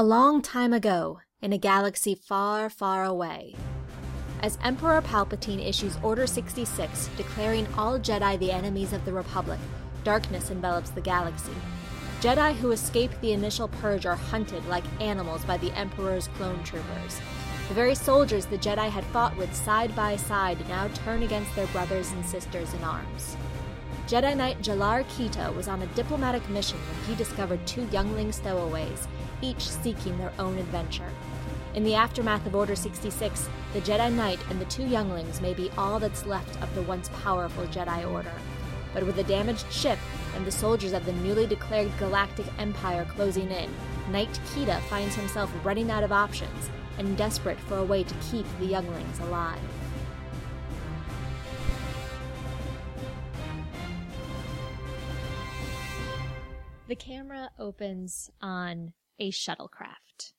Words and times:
A 0.00 0.10
long 0.18 0.40
time 0.40 0.72
ago, 0.72 1.20
in 1.42 1.52
a 1.52 1.58
galaxy 1.58 2.14
far, 2.14 2.70
far 2.70 3.04
away, 3.04 3.54
as 4.40 4.56
Emperor 4.64 5.02
Palpatine 5.02 5.62
issues 5.62 5.98
Order 6.02 6.26
66 6.26 7.10
declaring 7.18 7.68
all 7.76 7.98
Jedi 7.98 8.38
the 8.38 8.50
enemies 8.50 8.94
of 8.94 9.04
the 9.04 9.12
Republic, 9.12 9.60
darkness 10.02 10.48
envelops 10.48 10.88
the 10.88 11.02
galaxy. 11.02 11.52
Jedi 12.22 12.54
who 12.54 12.70
escape 12.70 13.10
the 13.20 13.32
initial 13.32 13.68
purge 13.68 14.06
are 14.06 14.16
hunted 14.16 14.64
like 14.68 14.84
animals 15.02 15.44
by 15.44 15.58
the 15.58 15.70
Emperor's 15.72 16.28
clone 16.28 16.64
troopers. 16.64 17.20
The 17.68 17.74
very 17.74 17.94
soldiers 17.94 18.46
the 18.46 18.56
Jedi 18.56 18.88
had 18.88 19.04
fought 19.04 19.36
with 19.36 19.54
side 19.54 19.94
by 19.94 20.16
side 20.16 20.66
now 20.66 20.88
turn 21.04 21.24
against 21.24 21.54
their 21.54 21.66
brothers 21.66 22.10
and 22.12 22.24
sisters 22.24 22.72
in 22.72 22.82
arms. 22.84 23.36
Jedi 24.06 24.34
Knight 24.34 24.62
Jalar 24.62 25.04
Keto 25.04 25.54
was 25.54 25.68
on 25.68 25.82
a 25.82 25.86
diplomatic 25.88 26.48
mission 26.48 26.78
when 26.78 27.04
he 27.04 27.14
discovered 27.22 27.64
two 27.66 27.86
youngling 27.92 28.32
stowaways, 28.32 29.06
each 29.42 29.68
seeking 29.68 30.16
their 30.18 30.32
own 30.38 30.58
adventure. 30.58 31.10
In 31.74 31.84
the 31.84 31.94
aftermath 31.94 32.46
of 32.46 32.54
Order 32.56 32.74
66, 32.74 33.48
the 33.72 33.80
Jedi 33.80 34.12
Knight 34.12 34.40
and 34.50 34.60
the 34.60 34.64
two 34.64 34.86
younglings 34.86 35.40
may 35.40 35.54
be 35.54 35.70
all 35.78 36.00
that's 36.00 36.26
left 36.26 36.60
of 36.62 36.74
the 36.74 36.82
once 36.82 37.08
powerful 37.22 37.64
Jedi 37.66 38.10
Order. 38.10 38.32
But 38.92 39.06
with 39.06 39.18
a 39.18 39.24
damaged 39.24 39.70
ship 39.72 39.98
and 40.34 40.44
the 40.44 40.50
soldiers 40.50 40.92
of 40.92 41.06
the 41.06 41.12
newly 41.12 41.46
declared 41.46 41.96
Galactic 41.98 42.46
Empire 42.58 43.06
closing 43.08 43.50
in, 43.50 43.70
Knight 44.10 44.40
Kita 44.46 44.80
finds 44.82 45.14
himself 45.14 45.52
running 45.64 45.90
out 45.90 46.02
of 46.02 46.10
options 46.10 46.70
and 46.98 47.16
desperate 47.16 47.58
for 47.60 47.78
a 47.78 47.84
way 47.84 48.02
to 48.02 48.14
keep 48.30 48.46
the 48.58 48.66
younglings 48.66 49.20
alive. 49.20 49.60
The 56.88 56.96
camera 56.96 57.50
opens 57.56 58.32
on 58.42 58.92
a 59.20 59.30
shuttlecraft. 59.30 60.32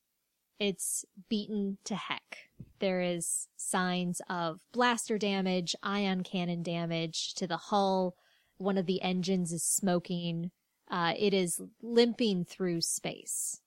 It's 0.59 1.05
beaten 1.30 1.77
to 1.85 1.95
heck. 1.95 2.49
There 2.80 3.02
is 3.02 3.47
signs 3.56 4.22
of 4.30 4.59
blaster 4.73 5.17
damage, 5.17 5.75
ion 5.81 6.23
cannon 6.23 6.64
damage 6.64 7.33
to 7.36 7.47
the 7.47 7.58
hull. 7.58 8.16
One 8.58 8.78
of 8.78 8.86
the 8.86 9.02
engines 9.02 9.52
is 9.52 9.64
smoking. 9.64 10.52
Uh, 10.89 11.14
it 11.17 11.33
is 11.33 11.61
limping 11.81 12.45
through 12.45 12.81
space. 12.81 13.61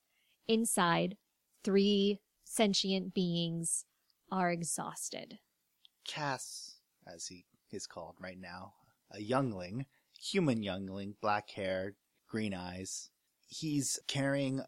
Inside, 0.47 1.17
three 1.63 2.19
sentient 2.43 3.13
beings 3.13 3.85
are 4.31 4.51
exhausted. 4.51 5.39
Cass, 6.07 6.75
as 7.11 7.27
he 7.27 7.45
is 7.71 7.87
called 7.87 8.15
right 8.19 8.39
now, 8.39 8.73
a 9.11 9.21
youngling, 9.21 9.85
human 10.19 10.61
youngling, 10.61 11.15
black 11.21 11.49
hair, 11.49 11.95
green 12.29 12.53
eyes. 12.53 13.09
He's 13.47 13.99
carrying 14.07 14.61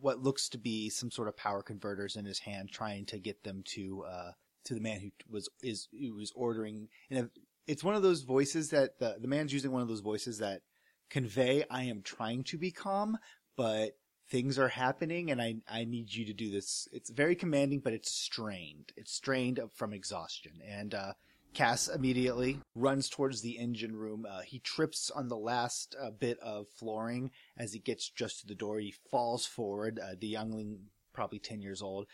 what 0.00 0.22
looks 0.22 0.48
to 0.50 0.58
be 0.58 0.90
some 0.90 1.10
sort 1.10 1.28
of 1.28 1.36
power 1.36 1.62
converters 1.62 2.16
in 2.16 2.24
his 2.24 2.40
hand, 2.40 2.70
trying 2.70 3.06
to 3.06 3.18
get 3.18 3.42
them 3.44 3.62
to 3.66 4.04
uh, 4.04 4.32
to 4.64 4.74
the 4.74 4.80
man 4.80 5.00
who 5.00 5.10
was 5.28 5.48
is 5.62 5.88
who 5.92 6.14
was 6.14 6.32
ordering. 6.34 6.88
And 7.10 7.30
it's 7.66 7.84
one 7.84 7.94
of 7.94 8.02
those 8.02 8.22
voices 8.22 8.70
that 8.70 8.98
the 8.98 9.16
the 9.20 9.28
man's 9.28 9.52
using 9.52 9.72
one 9.72 9.82
of 9.82 9.88
those 9.88 10.00
voices 10.00 10.38
that 10.38 10.62
convey, 11.10 11.64
"I 11.70 11.84
am 11.84 12.02
trying 12.02 12.44
to 12.44 12.58
be 12.58 12.70
calm, 12.70 13.18
but 13.56 13.96
things 14.28 14.58
are 14.58 14.68
happening, 14.68 15.30
and 15.30 15.40
I 15.40 15.56
I 15.68 15.84
need 15.84 16.12
you 16.12 16.24
to 16.26 16.32
do 16.32 16.50
this." 16.50 16.88
It's 16.92 17.10
very 17.10 17.36
commanding, 17.36 17.80
but 17.80 17.92
it's 17.92 18.10
strained. 18.10 18.92
It's 18.96 19.12
strained 19.12 19.60
from 19.72 19.92
exhaustion, 19.92 20.60
and 20.66 20.94
uh, 20.94 21.12
Cass 21.54 21.88
immediately 21.88 22.58
runs 22.74 23.08
towards 23.08 23.40
the 23.40 23.58
engine 23.58 23.94
room. 23.94 24.26
Uh, 24.28 24.40
he 24.40 24.58
trips 24.58 25.10
on 25.10 25.28
the 25.28 25.36
last 25.36 25.94
uh, 26.00 26.10
bit 26.10 26.38
of 26.40 26.68
flooring 26.68 27.30
as 27.56 27.72
he 27.72 27.78
gets 27.78 28.10
just 28.10 28.40
to 28.40 28.46
the 28.46 28.54
door. 28.54 28.78
He 28.80 28.94
falls 29.10 29.46
forward. 29.46 29.98
Uh, 30.02 30.14
the 30.20 30.26
youngling, 30.26 30.78
probably 31.12 31.38
10 31.38 31.62
years 31.62 31.80
old, 31.80 32.06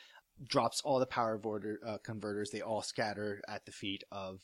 drops 0.46 0.80
all 0.82 0.98
the 0.98 1.06
power 1.06 1.38
border, 1.38 1.80
uh, 1.86 1.98
converters. 1.98 2.50
They 2.50 2.60
all 2.60 2.82
scatter 2.82 3.40
at 3.48 3.64
the 3.64 3.72
feet 3.72 4.04
of 4.12 4.40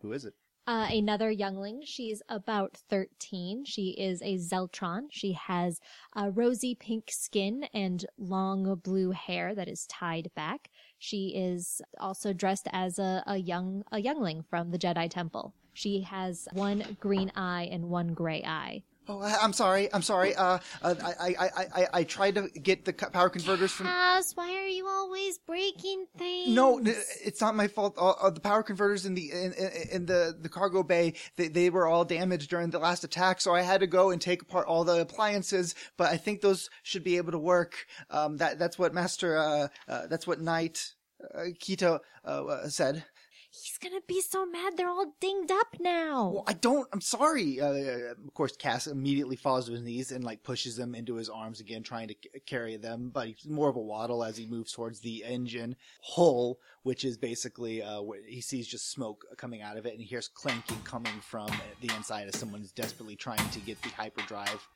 who 0.00 0.12
is 0.12 0.24
it? 0.24 0.34
Uh, 0.66 0.86
another 0.90 1.30
youngling. 1.30 1.82
She's 1.84 2.22
about 2.28 2.78
13. 2.88 3.64
She 3.64 3.90
is 3.90 4.22
a 4.22 4.36
Zeltron. 4.36 5.08
She 5.10 5.32
has 5.32 5.80
a 6.14 6.30
rosy 6.30 6.74
pink 6.74 7.10
skin 7.10 7.64
and 7.74 8.06
long 8.18 8.76
blue 8.76 9.10
hair 9.10 9.54
that 9.54 9.68
is 9.68 9.86
tied 9.86 10.30
back. 10.36 10.69
She 11.02 11.28
is 11.28 11.80
also 11.98 12.34
dressed 12.34 12.68
as 12.72 12.98
a, 12.98 13.24
a 13.26 13.38
young 13.38 13.84
a 13.90 13.98
youngling 13.98 14.42
from 14.42 14.70
the 14.70 14.78
Jedi 14.78 15.08
Temple. 15.08 15.54
She 15.72 16.02
has 16.02 16.46
one 16.52 16.98
green 17.00 17.32
eye 17.34 17.68
and 17.72 17.88
one 17.88 18.12
gray 18.12 18.44
eye. 18.44 18.82
Oh, 19.10 19.20
I, 19.20 19.44
am 19.44 19.52
sorry. 19.52 19.92
I'm 19.92 20.02
sorry. 20.02 20.36
Uh, 20.36 20.58
uh 20.82 20.94
I, 21.02 21.10
I, 21.10 21.34
I, 21.40 21.48
I, 21.74 21.86
I 21.94 22.04
tried 22.04 22.36
to 22.36 22.48
get 22.50 22.84
the 22.84 22.92
power 22.92 23.28
converters 23.28 23.72
from. 23.72 23.86
Cass, 23.86 24.36
why 24.36 24.54
are 24.54 24.68
you 24.68 24.86
always 24.86 25.36
breaking 25.38 26.06
things? 26.16 26.54
No, 26.54 26.80
it's 26.84 27.40
not 27.40 27.56
my 27.56 27.66
fault. 27.66 27.96
Uh, 27.98 28.10
uh, 28.10 28.30
the 28.30 28.40
power 28.40 28.62
converters 28.62 29.06
in 29.06 29.14
the 29.14 29.32
in, 29.32 29.52
in 29.90 30.06
the 30.06 30.36
the 30.40 30.48
cargo 30.48 30.84
bay, 30.84 31.14
they, 31.36 31.48
they 31.48 31.70
were 31.70 31.88
all 31.88 32.04
damaged 32.04 32.50
during 32.50 32.70
the 32.70 32.78
last 32.78 33.02
attack, 33.02 33.40
so 33.40 33.52
I 33.52 33.62
had 33.62 33.80
to 33.80 33.88
go 33.88 34.10
and 34.10 34.20
take 34.20 34.42
apart 34.42 34.68
all 34.68 34.84
the 34.84 35.00
appliances. 35.00 35.74
But 35.96 36.12
I 36.12 36.16
think 36.16 36.40
those 36.40 36.70
should 36.84 37.02
be 37.02 37.16
able 37.16 37.32
to 37.32 37.38
work. 37.38 37.86
Um, 38.10 38.36
that 38.36 38.60
that's 38.60 38.78
what 38.78 38.94
Master. 38.94 39.36
Uh, 39.36 39.68
uh 39.88 40.06
that's 40.06 40.28
what 40.28 40.40
Knight 40.40 40.92
uh, 41.34 41.50
Keto 41.60 41.98
uh, 42.24 42.68
said. 42.68 43.04
He's 43.52 43.78
gonna 43.78 44.00
be 44.06 44.20
so 44.20 44.46
mad 44.46 44.76
they're 44.76 44.88
all 44.88 45.16
dinged 45.20 45.50
up 45.50 45.74
now. 45.80 46.30
Well, 46.30 46.44
I 46.46 46.52
don't. 46.52 46.88
I'm 46.92 47.00
sorry. 47.00 47.60
Uh, 47.60 48.12
of 48.12 48.32
course, 48.32 48.56
Cass 48.56 48.86
immediately 48.86 49.34
falls 49.34 49.66
to 49.66 49.72
his 49.72 49.82
knees 49.82 50.12
and 50.12 50.22
like 50.22 50.44
pushes 50.44 50.76
them 50.76 50.94
into 50.94 51.16
his 51.16 51.28
arms 51.28 51.58
again, 51.58 51.82
trying 51.82 52.06
to 52.08 52.14
c- 52.14 52.40
carry 52.46 52.76
them. 52.76 53.10
But 53.12 53.26
he's 53.26 53.48
more 53.48 53.68
of 53.68 53.74
a 53.74 53.80
waddle 53.80 54.22
as 54.22 54.36
he 54.36 54.46
moves 54.46 54.72
towards 54.72 55.00
the 55.00 55.24
engine 55.24 55.74
hull, 56.00 56.60
which 56.84 57.04
is 57.04 57.18
basically 57.18 57.82
uh, 57.82 58.00
where 58.02 58.20
he 58.24 58.40
sees 58.40 58.68
just 58.68 58.92
smoke 58.92 59.24
coming 59.36 59.62
out 59.62 59.76
of 59.76 59.84
it, 59.84 59.92
and 59.92 60.00
he 60.00 60.06
hears 60.06 60.28
clanking 60.28 60.80
coming 60.84 61.20
from 61.20 61.50
the 61.80 61.92
inside 61.96 62.28
as 62.28 62.38
someone's 62.38 62.70
desperately 62.70 63.16
trying 63.16 63.48
to 63.50 63.58
get 63.58 63.82
the 63.82 63.88
hyperdrive 63.88 64.68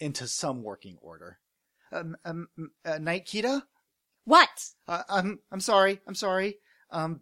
into 0.00 0.26
some 0.26 0.62
working 0.62 0.96
order. 1.02 1.38
Um, 1.92 2.16
um, 2.24 2.48
uh. 2.86 2.98
What? 4.24 4.70
Uh, 4.88 5.02
I'm 5.10 5.40
I'm 5.50 5.60
sorry. 5.60 6.00
I'm 6.06 6.14
sorry. 6.14 6.56
Um, 6.90 7.20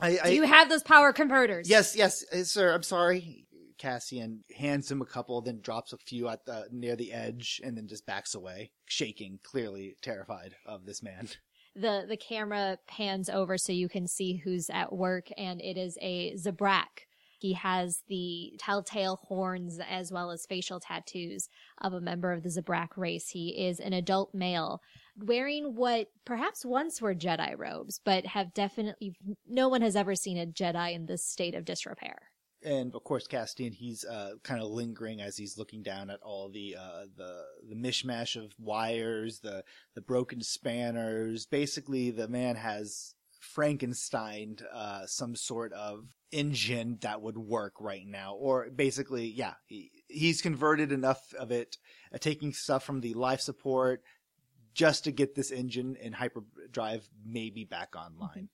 I, 0.00 0.18
I, 0.22 0.30
Do 0.30 0.34
you 0.34 0.42
have 0.42 0.68
those 0.68 0.82
power 0.82 1.12
converters? 1.12 1.68
Yes, 1.68 1.96
yes, 1.96 2.24
uh, 2.32 2.44
sir. 2.44 2.72
I'm 2.72 2.82
sorry. 2.82 3.46
Cassian 3.78 4.42
hands 4.56 4.90
him 4.90 5.02
a 5.02 5.06
couple, 5.06 5.40
then 5.42 5.60
drops 5.60 5.92
a 5.92 5.98
few 5.98 6.28
at 6.28 6.46
the 6.46 6.66
near 6.72 6.96
the 6.96 7.12
edge, 7.12 7.60
and 7.62 7.76
then 7.76 7.86
just 7.86 8.06
backs 8.06 8.34
away, 8.34 8.70
shaking, 8.86 9.38
clearly 9.42 9.96
terrified 10.02 10.54
of 10.64 10.86
this 10.86 11.02
man. 11.02 11.28
The 11.74 12.06
the 12.08 12.16
camera 12.16 12.78
pans 12.88 13.28
over 13.28 13.58
so 13.58 13.70
you 13.70 13.90
can 13.90 14.08
see 14.08 14.36
who's 14.36 14.70
at 14.70 14.94
work, 14.94 15.26
and 15.36 15.60
it 15.60 15.76
is 15.76 15.98
a 16.00 16.34
Zabrak. 16.34 17.04
He 17.38 17.52
has 17.52 18.02
the 18.08 18.54
telltale 18.58 19.16
horns 19.16 19.78
as 19.86 20.10
well 20.10 20.30
as 20.30 20.46
facial 20.46 20.80
tattoos 20.80 21.50
of 21.82 21.92
a 21.92 22.00
member 22.00 22.32
of 22.32 22.42
the 22.42 22.48
Zabrak 22.48 22.96
race. 22.96 23.28
He 23.28 23.66
is 23.66 23.78
an 23.78 23.92
adult 23.92 24.32
male 24.32 24.80
wearing 25.18 25.74
what 25.74 26.08
perhaps 26.24 26.64
once 26.64 27.00
were 27.00 27.14
Jedi 27.14 27.54
robes, 27.56 28.00
but 28.04 28.26
have 28.26 28.52
definitely, 28.54 29.14
no 29.48 29.68
one 29.68 29.82
has 29.82 29.96
ever 29.96 30.14
seen 30.14 30.38
a 30.38 30.46
Jedi 30.46 30.94
in 30.94 31.06
this 31.06 31.24
state 31.24 31.54
of 31.54 31.64
disrepair. 31.64 32.16
And 32.64 32.94
of 32.94 33.04
course, 33.04 33.28
Castian, 33.28 33.74
he's 33.74 34.04
uh, 34.04 34.32
kind 34.42 34.62
of 34.62 34.70
lingering 34.70 35.20
as 35.20 35.36
he's 35.36 35.58
looking 35.58 35.82
down 35.82 36.10
at 36.10 36.20
all 36.22 36.50
the 36.50 36.74
uh, 36.76 37.04
the 37.16 37.42
the 37.68 37.76
mishmash 37.76 38.34
of 38.34 38.54
wires, 38.58 39.40
the 39.40 39.62
the 39.94 40.00
broken 40.00 40.42
spanners. 40.42 41.46
Basically, 41.46 42.10
the 42.10 42.28
man 42.28 42.56
has 42.56 43.14
Frankenstein 43.40 44.56
uh, 44.72 45.06
some 45.06 45.36
sort 45.36 45.72
of 45.74 46.06
engine 46.32 46.98
that 47.02 47.22
would 47.22 47.36
work 47.38 47.74
right 47.80 48.06
now, 48.06 48.34
or 48.34 48.68
basically, 48.74 49.26
yeah, 49.26 49.54
he, 49.66 49.90
he's 50.08 50.42
converted 50.42 50.92
enough 50.92 51.32
of 51.38 51.50
it, 51.50 51.76
uh, 52.12 52.18
taking 52.18 52.52
stuff 52.52 52.84
from 52.84 53.00
the 53.00 53.14
life 53.14 53.40
support, 53.40 54.02
just 54.76 55.04
to 55.04 55.10
get 55.10 55.34
this 55.34 55.50
engine 55.50 55.96
and 56.02 56.14
hyperdrive 56.14 57.08
maybe 57.26 57.64
back 57.64 57.96
online. 57.96 58.28
Mm-hmm. 58.28 58.44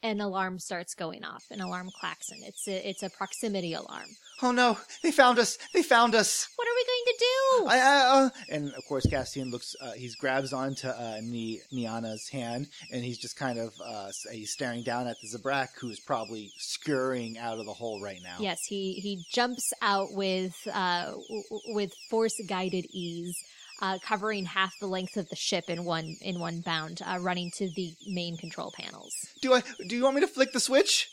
An 0.00 0.20
alarm 0.20 0.60
starts 0.60 0.94
going 0.94 1.24
off. 1.24 1.44
An 1.50 1.60
alarm 1.60 1.90
klaxon. 2.00 2.38
It's 2.44 2.68
a 2.68 2.88
it's 2.88 3.02
a 3.02 3.10
proximity 3.10 3.74
alarm. 3.74 4.06
Oh 4.40 4.52
no! 4.52 4.78
They 5.02 5.10
found 5.10 5.40
us! 5.40 5.58
They 5.74 5.82
found 5.82 6.14
us! 6.14 6.46
What 6.54 6.68
are 6.68 6.76
we 6.76 6.84
going 6.84 7.04
to 7.06 7.18
do? 7.18 7.66
I, 7.66 7.78
I 7.80 8.24
uh, 8.24 8.30
and 8.48 8.72
of 8.74 8.84
course, 8.88 9.06
Castian 9.06 9.50
looks. 9.50 9.74
Uh, 9.80 9.90
he 9.92 10.08
grabs 10.20 10.52
onto 10.52 10.86
uh, 10.86 11.18
Ni- 11.20 11.60
Niana's 11.72 12.28
hand, 12.28 12.68
and 12.92 13.04
he's 13.04 13.18
just 13.18 13.36
kind 13.36 13.58
of 13.58 13.74
uh, 13.84 14.12
he's 14.30 14.52
staring 14.52 14.84
down 14.84 15.08
at 15.08 15.16
the 15.20 15.36
Zabrak, 15.36 15.70
who 15.80 15.90
is 15.90 15.98
probably 15.98 16.52
scurrying 16.58 17.36
out 17.36 17.58
of 17.58 17.66
the 17.66 17.72
hole 17.72 18.00
right 18.00 18.20
now. 18.22 18.36
Yes, 18.38 18.60
he 18.68 18.92
he 18.94 19.24
jumps 19.32 19.72
out 19.82 20.12
with 20.12 20.54
uh, 20.72 21.06
w- 21.06 21.42
with 21.74 21.92
force 22.08 22.40
guided 22.46 22.86
ease 22.92 23.36
uh, 23.80 23.98
covering 24.02 24.44
half 24.44 24.74
the 24.80 24.86
length 24.86 25.16
of 25.16 25.28
the 25.28 25.36
ship 25.36 25.64
in 25.68 25.84
one 25.84 26.16
in 26.20 26.40
one 26.40 26.60
bound, 26.60 27.00
uh, 27.04 27.18
running 27.20 27.50
to 27.56 27.68
the 27.76 27.94
main 28.06 28.36
control 28.36 28.72
panels. 28.76 29.14
Do 29.40 29.54
I? 29.54 29.62
Do 29.88 29.96
you 29.96 30.04
want 30.04 30.16
me 30.16 30.20
to 30.22 30.26
flick 30.28 30.52
the 30.52 30.60
switch? 30.60 31.08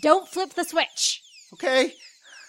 Don't 0.00 0.28
flip 0.28 0.54
the 0.54 0.64
switch. 0.64 1.22
Okay. 1.52 1.94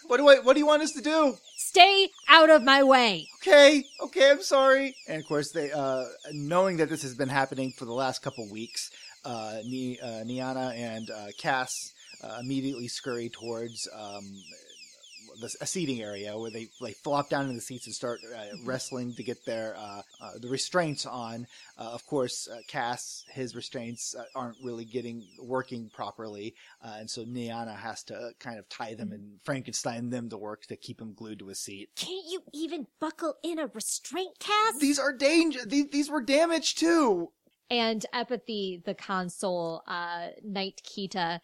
What 0.07 0.17
do 0.17 0.27
I? 0.27 0.39
What 0.39 0.53
do 0.53 0.59
you 0.59 0.67
want 0.67 0.81
us 0.81 0.91
to 0.93 1.01
do? 1.01 1.35
Stay 1.57 2.09
out 2.27 2.49
of 2.49 2.61
my 2.61 2.83
way. 2.83 3.27
Okay, 3.41 3.85
okay, 4.01 4.31
I'm 4.31 4.41
sorry. 4.43 4.95
And 5.07 5.21
of 5.21 5.27
course, 5.27 5.51
they, 5.51 5.71
uh, 5.71 6.03
knowing 6.31 6.77
that 6.77 6.89
this 6.89 7.01
has 7.03 7.15
been 7.15 7.29
happening 7.29 7.71
for 7.71 7.85
the 7.85 7.93
last 7.93 8.21
couple 8.21 8.49
weeks, 8.51 8.91
uh, 9.25 9.59
Ni- 9.63 9.99
uh, 9.99 10.23
Niana 10.23 10.75
and 10.75 11.09
uh, 11.09 11.27
Cass 11.37 11.93
uh, 12.23 12.37
immediately 12.41 12.87
scurry 12.87 13.29
towards 13.29 13.87
um, 13.95 14.23
the, 15.39 15.53
a 15.61 15.65
seating 15.65 16.01
area 16.01 16.37
where 16.37 16.51
they 16.51 16.67
like 16.79 16.95
flop 16.95 17.29
down 17.29 17.49
in 17.49 17.55
the 17.55 17.61
seats 17.61 17.85
and 17.85 17.95
start 17.95 18.19
uh, 18.35 18.43
wrestling 18.65 19.13
to 19.15 19.23
get 19.23 19.45
their 19.45 19.75
uh, 19.77 20.01
uh, 20.21 20.31
the 20.39 20.49
restraints 20.49 21.05
on. 21.05 21.47
Uh, 21.77 21.91
of 21.93 22.05
course, 22.05 22.47
uh, 22.47 22.57
Cass 22.67 23.25
his 23.31 23.55
restraints 23.55 24.15
uh, 24.15 24.23
aren't 24.35 24.57
really 24.63 24.85
getting 24.85 25.23
working 25.41 25.89
properly, 25.93 26.55
uh, 26.83 26.95
and 26.99 27.09
so 27.09 27.23
Niana 27.23 27.75
has 27.75 28.03
to 28.03 28.31
kind 28.39 28.59
of 28.59 28.67
tie 28.69 28.93
them 28.93 29.11
and 29.11 29.39
Frankenstein 29.43 30.09
them 30.09 30.29
to 30.29 30.37
work 30.37 30.65
to 30.67 30.75
keep 30.75 31.01
him 31.01 31.13
glued 31.13 31.39
to 31.39 31.49
a 31.49 31.55
seat. 31.55 31.89
Can't 31.95 32.25
you 32.29 32.41
even 32.53 32.87
buckle 32.99 33.35
in 33.43 33.59
a 33.59 33.67
restraint 33.67 34.39
Cass? 34.39 34.79
These 34.79 34.99
are 34.99 35.13
danger. 35.13 35.65
These, 35.65 35.89
these 35.89 36.09
were 36.09 36.21
damaged 36.21 36.79
too. 36.79 37.31
and 37.69 38.05
up 38.13 38.31
at 38.31 38.45
the 38.45 38.81
the 38.85 38.93
console, 38.93 39.83
uh, 39.87 40.27
Knight 40.43 40.81
Kita 40.85 41.39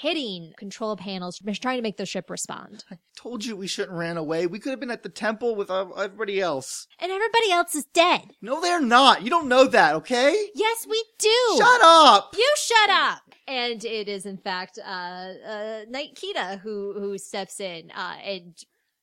hitting 0.00 0.52
control 0.56 0.96
panels, 0.96 1.40
trying 1.60 1.78
to 1.78 1.82
make 1.82 1.96
the 1.96 2.06
ship 2.06 2.30
respond. 2.30 2.84
I 2.90 2.98
told 3.16 3.44
you 3.44 3.56
we 3.56 3.66
shouldn't 3.66 3.96
ran 3.96 4.16
away. 4.16 4.46
We 4.46 4.58
could 4.58 4.70
have 4.70 4.80
been 4.80 4.90
at 4.90 5.02
the 5.02 5.08
temple 5.08 5.56
with 5.56 5.70
everybody 5.70 6.40
else. 6.40 6.86
And 7.00 7.10
everybody 7.10 7.50
else 7.50 7.74
is 7.74 7.84
dead. 7.92 8.32
No, 8.40 8.60
they're 8.60 8.80
not. 8.80 9.22
You 9.22 9.30
don't 9.30 9.48
know 9.48 9.66
that, 9.66 9.94
okay? 9.96 10.46
Yes, 10.54 10.86
we 10.88 11.04
do. 11.18 11.54
Shut 11.56 11.80
up. 11.82 12.34
You 12.36 12.54
shut 12.56 12.90
up. 12.90 13.22
And 13.48 13.84
it 13.84 14.08
is 14.08 14.24
in 14.24 14.38
fact 14.38 14.78
uh, 14.78 14.88
uh, 14.88 15.80
Knight 15.88 16.14
Kita 16.14 16.60
who 16.60 16.94
who 16.98 17.18
steps 17.18 17.60
in 17.60 17.90
uh, 17.90 18.16
and 18.24 18.54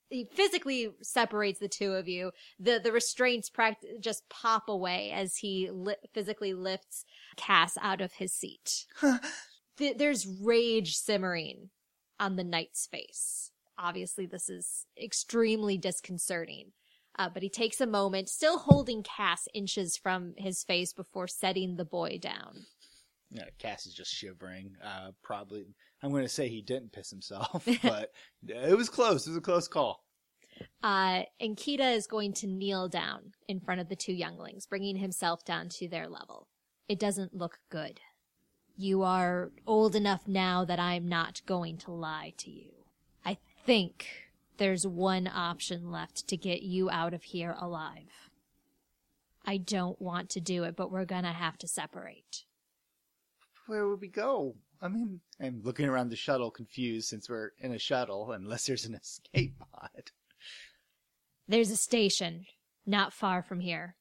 he 0.10 0.28
physically 0.34 0.90
separates 1.02 1.60
the 1.60 1.68
two 1.68 1.94
of 1.94 2.08
you. 2.08 2.32
The 2.60 2.80
the 2.84 2.92
restraints 2.92 3.50
pract- 3.50 4.00
just 4.00 4.28
pop 4.30 4.70
away 4.70 5.12
as 5.12 5.38
he 5.38 5.70
li- 5.72 5.96
physically 6.14 6.54
lifts 6.54 7.06
Cass 7.36 7.78
out 7.82 8.02
of 8.02 8.14
his 8.14 8.34
seat. 8.34 8.86
Th- 9.80 9.98
there's 9.98 10.28
rage 10.28 10.96
simmering 10.96 11.70
on 12.20 12.36
the 12.36 12.44
knight's 12.44 12.86
face. 12.86 13.52
Obviously, 13.78 14.26
this 14.26 14.50
is 14.50 14.86
extremely 15.02 15.78
disconcerting. 15.78 16.74
Uh, 17.18 17.30
but 17.34 17.44
he 17.44 17.50
takes 17.50 17.81
a 17.81 17.88
moment, 17.88 18.30
still 18.30 18.60
holding 18.60 19.04
Cass 19.04 19.48
inches 19.54 19.98
from 19.98 20.34
his 20.38 20.64
face 20.64 20.94
before 20.94 21.28
setting 21.28 21.76
the 21.76 21.86
boy 21.86 22.18
down. 22.22 22.66
Yeah, 23.31 23.46
Cass 23.58 23.86
is 23.86 23.94
just 23.94 24.14
shivering. 24.14 24.76
Uh, 24.84 25.12
probably, 25.24 25.66
I'm 26.02 26.12
going 26.12 26.24
to 26.24 26.30
say 26.30 26.48
he 26.48 26.62
didn't 26.62 26.94
piss 26.94 27.10
himself, 27.10 27.68
but 27.84 28.12
it 28.48 28.78
was 28.78 28.90
close. 28.90 29.28
It 29.28 29.32
was 29.32 29.38
a 29.38 29.42
close 29.42 29.68
call. 29.68 30.04
Uh, 30.84 31.24
and 31.40 31.58
Kita 31.58 31.96
is 31.96 32.08
going 32.08 32.34
to 32.34 32.48
kneel 32.48 32.88
down 32.88 33.34
in 33.48 33.60
front 33.60 33.82
of 33.82 33.90
the 33.90 33.96
two 33.96 34.14
younglings, 34.14 34.66
bringing 34.66 34.96
himself 34.96 35.44
down 35.46 35.70
to 35.70 35.88
their 35.88 36.08
level. 36.08 36.48
It 36.88 37.00
doesn't 37.00 37.36
look 37.36 37.60
good. 37.70 38.00
You 38.81 39.04
are 39.04 39.52
old 39.68 39.94
enough 39.94 40.26
now 40.26 40.64
that 40.64 40.80
I'm 40.80 41.10
not 41.10 41.42
going 41.46 41.76
to 41.80 41.92
lie 41.92 42.31
to 42.38 42.50
you. 42.50 42.72
I 43.26 43.38
think 43.66 44.08
there's 44.56 44.88
one 44.88 45.28
option 45.28 45.92
left 45.92 46.30
to 46.30 46.38
get 46.38 46.62
you 46.62 46.90
out 46.90 47.14
of 47.14 47.24
here 47.24 47.58
alive. 47.60 48.30
I 49.46 49.58
don't 49.58 50.02
want 50.02 50.30
to 50.30 50.40
do 50.40 50.64
it, 50.64 50.78
but 50.78 50.94
we're 50.94 51.04
gonna 51.04 51.34
have 51.34 51.58
to 51.58 51.68
separate. 51.68 52.46
Where 53.68 53.86
would 53.86 54.00
we 54.00 54.08
go? 54.08 54.56
I 54.82 54.88
mean, 54.88 55.20
I'm 55.42 55.60
looking 55.62 55.90
around 55.90 56.08
the 56.08 56.16
shuttle 56.16 56.50
confused 56.50 57.10
since 57.10 57.30
we're 57.30 57.52
in 57.60 57.74
a 57.74 57.80
shuttle, 57.80 58.32
unless 58.32 58.66
there's 58.66 58.86
an 58.86 58.96
escape 59.02 59.56
pod. 59.60 60.12
There's 61.50 61.70
a 61.70 61.75
station 61.75 62.46
not 62.86 63.12
far 63.12 63.44
from 63.44 63.60
here. 63.60 63.98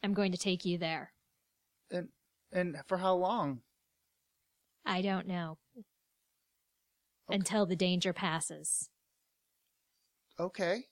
I'm 0.00 0.14
going 0.14 0.30
to 0.30 0.38
take 0.38 0.64
you 0.64 0.78
there. 0.78 1.10
And, 1.90 2.10
and 2.52 2.76
for 2.86 2.98
how 2.98 3.16
long? 3.16 3.62
I 4.84 5.02
don't 5.02 5.26
know. 5.26 5.58
Until 7.28 7.66
the 7.66 7.76
danger 7.76 8.12
passes. 8.12 8.90
Okay. 10.38 10.84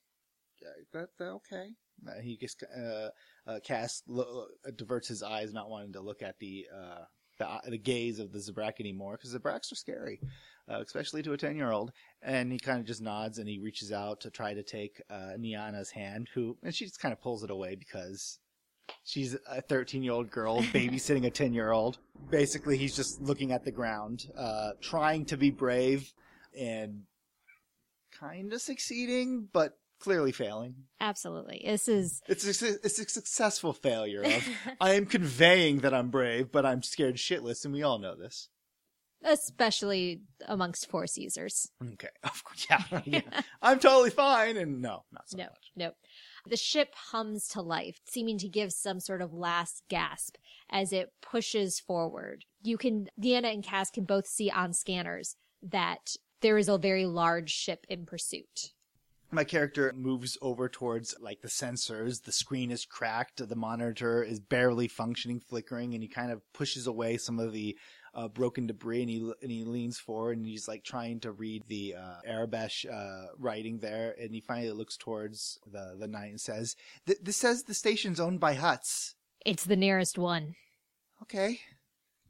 Yeah, 0.62 0.68
That, 0.92 1.08
that 1.18 1.24
okay. 1.24 1.68
Uh, 2.06 2.20
he 2.20 2.36
gets 2.36 2.56
uh, 2.62 3.10
uh, 3.46 3.58
Cass 3.64 4.02
lo- 4.06 4.46
uh, 4.66 4.70
diverts 4.76 5.08
his 5.08 5.22
eyes, 5.22 5.52
not 5.52 5.68
wanting 5.68 5.92
to 5.92 6.00
look 6.00 6.22
at 6.22 6.38
the 6.38 6.66
uh, 6.74 7.04
the, 7.38 7.70
the 7.70 7.78
gaze 7.78 8.18
of 8.18 8.32
the 8.32 8.38
Zabrak 8.38 8.80
anymore 8.80 9.16
because 9.16 9.34
Zabraks 9.34 9.72
are 9.72 9.76
scary, 9.76 10.20
uh, 10.70 10.80
especially 10.80 11.22
to 11.22 11.32
a 11.32 11.36
ten 11.38 11.56
year 11.56 11.72
old. 11.72 11.92
And 12.22 12.52
he 12.52 12.58
kind 12.58 12.78
of 12.78 12.86
just 12.86 13.02
nods 13.02 13.38
and 13.38 13.48
he 13.48 13.58
reaches 13.58 13.92
out 13.92 14.20
to 14.20 14.30
try 14.30 14.54
to 14.54 14.62
take 14.62 15.02
uh, 15.10 15.32
Niana's 15.38 15.90
hand, 15.90 16.28
who 16.34 16.56
and 16.62 16.74
she 16.74 16.84
just 16.84 17.00
kind 17.00 17.12
of 17.12 17.20
pulls 17.20 17.42
it 17.42 17.50
away 17.50 17.74
because 17.74 18.38
she's 19.04 19.36
a 19.48 19.60
thirteen 19.62 20.02
year 20.02 20.12
old 20.12 20.30
girl 20.30 20.60
babysitting 20.72 21.26
a 21.26 21.30
ten 21.30 21.52
year 21.52 21.70
old. 21.72 21.98
Basically, 22.30 22.76
he's 22.76 22.94
just 22.96 23.20
looking 23.20 23.52
at 23.52 23.64
the 23.64 23.70
ground, 23.72 24.26
uh, 24.36 24.70
trying 24.80 25.24
to 25.26 25.36
be 25.36 25.50
brave 25.50 26.12
and 26.58 27.02
kind 28.18 28.52
of 28.52 28.60
succeeding, 28.60 29.48
but 29.52 29.72
clearly 30.00 30.32
failing. 30.32 30.74
Absolutely. 31.00 31.62
This 31.64 31.88
is 31.88 32.22
It's 32.26 32.44
a, 32.62 32.68
it's 32.84 32.98
a 32.98 33.08
successful 33.08 33.72
failure 33.72 34.22
of 34.22 34.48
I 34.80 34.94
am 34.94 35.06
conveying 35.06 35.78
that 35.80 35.92
I'm 35.94 36.08
brave, 36.10 36.50
but 36.52 36.64
I'm 36.66 36.82
scared 36.82 37.16
shitless, 37.16 37.64
and 37.64 37.72
we 37.74 37.82
all 37.82 37.98
know 37.98 38.14
this. 38.16 38.48
especially 39.24 40.22
amongst 40.46 40.88
force 40.90 41.16
users. 41.16 41.68
Okay, 41.82 42.08
of 42.24 42.42
course, 42.44 42.66
yeah, 42.70 43.00
yeah. 43.04 43.20
I'm 43.62 43.78
totally 43.78 44.10
fine, 44.10 44.56
and 44.56 44.80
no, 44.80 45.04
not 45.12 45.28
so 45.28 45.36
No, 45.38 45.44
much. 45.44 45.70
no. 45.76 45.92
The 46.46 46.56
ship 46.56 46.94
hums 46.94 47.48
to 47.48 47.62
life, 47.62 48.00
seeming 48.08 48.38
to 48.38 48.48
give 48.48 48.72
some 48.72 49.00
sort 49.00 49.22
of 49.22 49.32
last 49.32 49.82
gasp 49.88 50.36
as 50.70 50.92
it 50.92 51.12
pushes 51.20 51.80
forward. 51.80 52.44
You 52.62 52.78
can, 52.78 53.08
Deanna 53.20 53.52
and 53.52 53.62
Cass 53.62 53.90
can 53.90 54.04
both 54.04 54.26
see 54.26 54.50
on 54.50 54.72
scanners 54.72 55.36
that 55.62 56.16
there 56.40 56.58
is 56.58 56.68
a 56.68 56.78
very 56.78 57.06
large 57.06 57.50
ship 57.50 57.86
in 57.88 58.06
pursuit. 58.06 58.72
My 59.32 59.44
character 59.44 59.92
moves 59.94 60.36
over 60.42 60.68
towards 60.68 61.14
like 61.20 61.40
the 61.40 61.48
sensors. 61.48 62.24
The 62.24 62.32
screen 62.32 62.72
is 62.72 62.84
cracked. 62.84 63.46
The 63.46 63.54
monitor 63.54 64.24
is 64.24 64.40
barely 64.40 64.88
functioning, 64.88 65.38
flickering, 65.38 65.94
and 65.94 66.02
he 66.02 66.08
kind 66.08 66.32
of 66.32 66.42
pushes 66.52 66.88
away 66.88 67.16
some 67.16 67.38
of 67.38 67.52
the 67.52 67.78
uh, 68.14 68.28
broken 68.28 68.66
debris. 68.66 69.02
And 69.02 69.10
he 69.10 69.32
and 69.42 69.50
he 69.50 69.64
leans 69.64 69.98
forward 69.98 70.36
and 70.38 70.46
he's 70.46 70.66
like 70.68 70.84
trying 70.84 71.20
to 71.20 71.32
read 71.32 71.62
the 71.68 71.94
uh, 71.96 72.20
Aurebesh 72.28 72.84
uh, 72.90 73.26
writing 73.38 73.78
there. 73.78 74.14
And 74.20 74.34
he 74.34 74.40
finally 74.40 74.72
looks 74.72 74.96
towards 74.96 75.58
the 75.70 75.96
the 75.98 76.08
knight 76.08 76.30
and 76.30 76.40
says, 76.40 76.76
"This 77.06 77.36
says 77.36 77.62
the 77.64 77.74
station's 77.74 78.20
owned 78.20 78.40
by 78.40 78.54
Hutts." 78.56 79.14
It's 79.46 79.64
the 79.64 79.76
nearest 79.76 80.18
one. 80.18 80.54
Okay. 81.22 81.60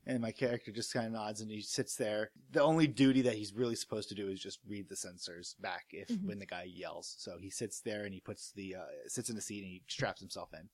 And 0.06 0.20
my 0.20 0.32
character 0.32 0.72
just 0.72 0.92
kind 0.92 1.06
of 1.06 1.12
nods 1.12 1.40
and 1.40 1.50
he 1.50 1.60
sits 1.60 1.94
there. 1.94 2.30
The 2.52 2.62
only 2.62 2.86
duty 2.86 3.20
that 3.22 3.34
he's 3.34 3.52
really 3.52 3.76
supposed 3.76 4.08
to 4.08 4.14
do 4.14 4.28
is 4.28 4.40
just 4.40 4.58
read 4.66 4.88
the 4.88 4.94
sensors 4.94 5.54
back 5.60 5.84
if 5.92 6.08
Mhm. 6.08 6.24
when 6.26 6.38
the 6.38 6.46
guy 6.46 6.64
yells. 6.64 7.14
So 7.18 7.36
he 7.38 7.50
sits 7.50 7.80
there 7.80 8.04
and 8.04 8.14
he 8.14 8.20
puts 8.20 8.50
the 8.52 8.76
uh, 8.76 8.86
sits 9.06 9.28
in 9.28 9.36
the 9.36 9.42
seat 9.42 9.62
and 9.62 9.70
he 9.70 9.82
straps 9.88 10.20
himself 10.20 10.54
in. 10.54 10.68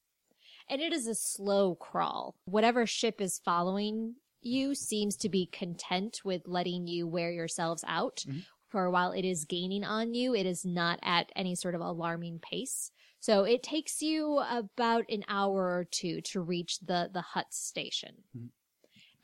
And 0.69 0.81
it 0.81 0.93
is 0.93 1.07
a 1.07 1.15
slow 1.15 1.75
crawl. 1.75 2.37
Whatever 2.45 2.87
ship 2.87 3.21
is 3.21 3.39
following 3.45 4.17
you 4.47 4.75
seems 4.75 5.17
to 5.19 5.29
be 5.29 5.47
content 5.47 6.21
with 6.25 6.43
letting 6.47 6.87
you 6.87 7.07
wear 7.07 7.31
yourselves 7.31 7.85
out. 7.87 8.25
Mhm. 8.27 8.45
For 8.69 8.91
while 8.91 9.13
it 9.13 9.25
is 9.25 9.45
gaining 9.45 9.85
on 9.85 10.15
you, 10.15 10.35
it 10.35 10.47
is 10.47 10.65
not 10.65 10.99
at 11.03 11.31
any 11.37 11.55
sort 11.55 11.75
of 11.75 11.81
alarming 11.81 12.41
pace. 12.41 12.91
So 13.21 13.45
it 13.45 13.63
takes 13.63 14.03
you 14.03 14.39
about 14.51 15.05
an 15.09 15.25
hour 15.29 15.77
or 15.79 15.87
two 15.91 16.21
to 16.33 16.41
reach 16.41 16.79
the, 16.81 17.11
the 17.13 17.23
Hutt 17.23 17.53
station. 17.53 18.25
Mhm. 18.37 18.51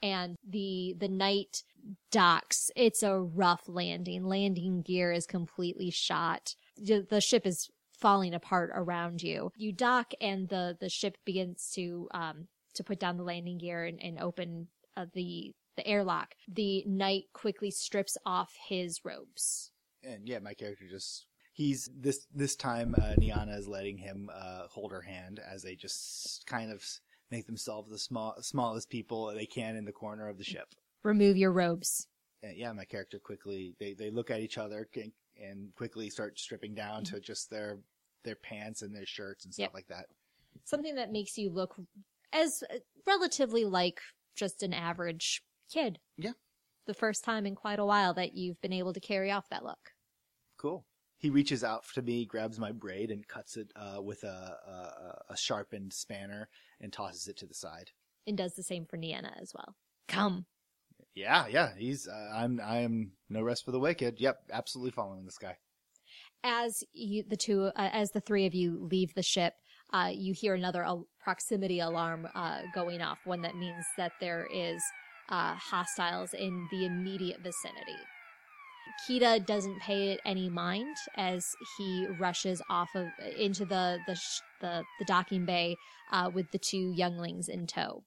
And 0.03 0.37
the, 0.49 0.95
the 0.99 1.09
night 1.09 1.63
docks. 2.11 2.71
It's 2.77 3.03
a 3.03 3.19
rough 3.19 3.69
landing. 3.69 4.25
Landing 4.25 4.83
gear 4.83 5.13
is 5.13 5.27
completely 5.27 5.91
shot. 5.91 6.55
The 6.77 7.07
the 7.09 7.21
ship 7.21 7.47
is 7.47 7.71
falling 7.99 8.35
apart 8.35 8.71
around 8.75 9.23
you. 9.23 9.53
You 9.57 9.73
dock 9.73 10.13
and 10.21 10.49
the, 10.49 10.77
the 10.81 10.89
ship 10.89 11.17
begins 11.25 11.71
to, 11.75 12.09
um, 12.13 12.49
to 12.75 12.83
put 12.83 12.99
down 12.99 13.17
the 13.17 13.23
landing 13.23 13.59
gear 13.59 13.85
and, 13.85 14.03
and 14.03 14.19
open 14.19 14.69
uh, 14.97 15.07
the, 15.13 15.53
the 15.77 15.87
airlock. 15.87 16.35
The 16.49 16.85
knight 16.87 17.25
quickly 17.33 17.71
strips 17.71 18.17
off 18.27 18.53
his 18.69 19.05
robes. 19.05 19.71
And 20.05 20.27
yeah, 20.29 20.39
my 20.41 20.55
character 20.55 20.85
just 20.91 21.27
he's 21.53 21.89
this 21.97 22.27
this 22.35 22.57
time 22.57 22.95
uh, 22.99 23.15
Niana 23.19 23.57
is 23.57 23.69
letting 23.69 23.99
him 23.99 24.31
uh, 24.35 24.63
hold 24.69 24.91
her 24.93 25.03
hand 25.03 25.41
as 25.41 25.63
they 25.63 25.75
just 25.77 26.45
kind 26.47 26.73
of 26.73 26.85
make 27.31 27.47
themselves 27.47 27.91
the 27.91 27.99
small 27.99 28.35
smallest 28.41 28.91
people 28.91 29.33
they 29.35 29.47
can 29.47 29.77
in 29.77 29.85
the 29.85 29.93
corner 29.93 30.29
of 30.29 30.39
the 30.39 30.45
ship. 30.45 30.75
Remove 31.05 31.37
your 31.37 31.53
robes. 31.53 32.09
And 32.43 32.57
yeah, 32.57 32.73
my 32.73 32.85
character 32.85 33.19
quickly 33.21 33.77
they 33.79 33.95
they 33.95 34.11
look 34.11 34.31
at 34.31 34.41
each 34.41 34.59
other 34.59 34.89
and, 34.97 35.13
and 35.41 35.75
quickly 35.77 36.11
start 36.11 36.39
stripping 36.39 36.75
down 36.75 37.05
to 37.05 37.21
just 37.21 37.49
their 37.49 37.79
their 38.25 38.37
pants 38.37 38.83
and 38.83 38.95
their 38.95 39.07
shirts 39.07 39.45
and 39.45 39.55
stuff 39.55 39.65
Yep. 39.67 39.75
like 39.75 39.87
that. 39.89 40.07
Something 40.65 40.97
that 40.97 41.13
makes 41.13 41.39
you 41.39 41.51
look 41.51 41.77
as 42.33 42.65
uh, 42.73 42.79
relatively 43.07 43.65
like 43.65 44.01
just 44.35 44.63
an 44.63 44.73
average 44.73 45.43
kid. 45.73 45.99
Yeah. 46.17 46.33
The 46.87 46.95
first 46.95 47.25
time 47.25 47.47
in 47.47 47.55
quite 47.55 47.79
a 47.79 47.85
while 47.87 48.15
that 48.15 48.35
you've 48.35 48.61
been 48.61 48.73
able 48.73 48.93
to 48.93 49.01
carry 49.01 49.31
off 49.31 49.49
that 49.51 49.65
look. 49.65 49.93
Cool. 50.59 50.85
he 51.19 51.31
reaches 51.31 51.63
out 51.63 51.85
to 51.95 52.03
me, 52.03 52.25
grabs 52.25 52.59
my 52.59 52.73
braid, 52.73 53.11
and 53.11 53.27
cuts 53.27 53.57
it 53.57 53.73
uh, 53.77 54.03
with 54.03 54.25
a, 54.25 54.57
a, 55.29 55.33
a 55.33 55.37
sharpened 55.37 55.93
spanner 55.93 56.49
and 56.81 56.93
tosses 56.93 57.29
it 57.29 57.37
to 57.39 57.47
the 57.47 57.55
side. 57.55 57.91
And 58.27 58.37
does 58.37 58.55
the 58.55 58.63
same 58.63 58.85
for 58.87 58.97
Nienna 58.97 59.33
as 59.41 59.53
well. 59.55 59.77
Come. 60.09 60.47
Yeah, 61.15 61.47
yeah. 61.49 61.71
He's. 61.77 62.09
Uh, 62.09 62.33
I'm. 62.35 62.61
I 62.61 62.79
am 62.79 63.13
no 63.29 63.43
rest 63.43 63.65
for 63.65 63.73
the 63.73 63.81
wicked. 63.81 64.21
Yep, 64.21 64.39
absolutely 64.53 64.93
following 64.93 65.25
this 65.25 65.39
guy. 65.39 65.57
As 66.45 66.83
you, 66.93 67.25
the 67.29 67.37
two, 67.37 67.65
uh, 67.65 67.91
as 67.93 68.11
the 68.11 68.21
three 68.21 68.47
of 68.47 68.55
you 68.55 68.79
leave 68.91 69.15
the 69.15 69.23
ship, 69.23 69.55
uh, 69.93 70.11
you 70.13 70.33
hear 70.35 70.55
another 70.55 70.85
al- 70.85 71.07
proximity 71.23 71.81
alarm 71.81 72.27
uh, 72.35 72.63
going 72.75 73.03
off. 73.03 73.19
One 73.25 73.43
that 73.43 73.57
means 73.57 73.85
that 73.97 74.13
there 74.21 74.47
is 74.53 74.83
uh, 75.29 75.55
hostiles 75.55 76.35
in 76.35 76.67
the 76.71 76.87
immediate 76.87 77.41
vicinity. 77.43 77.99
Kita 79.09 79.45
doesn't 79.47 79.81
pay 79.81 80.13
it 80.13 80.21
any 80.25 80.49
mind 80.49 80.97
as 81.17 81.47
he 81.79 82.07
rushes 82.19 82.61
off 82.69 82.91
of 82.95 83.07
into 83.39 83.65
the 83.65 83.99
the 84.07 84.15
sh- 84.15 84.41
the, 84.61 84.83
the 84.99 85.05
docking 85.05 85.45
bay 85.45 85.77
uh, 86.11 86.31
with 86.33 86.51
the 86.53 86.59
two 86.59 86.93
younglings 86.93 87.49
in 87.49 87.67
tow. 87.67 88.03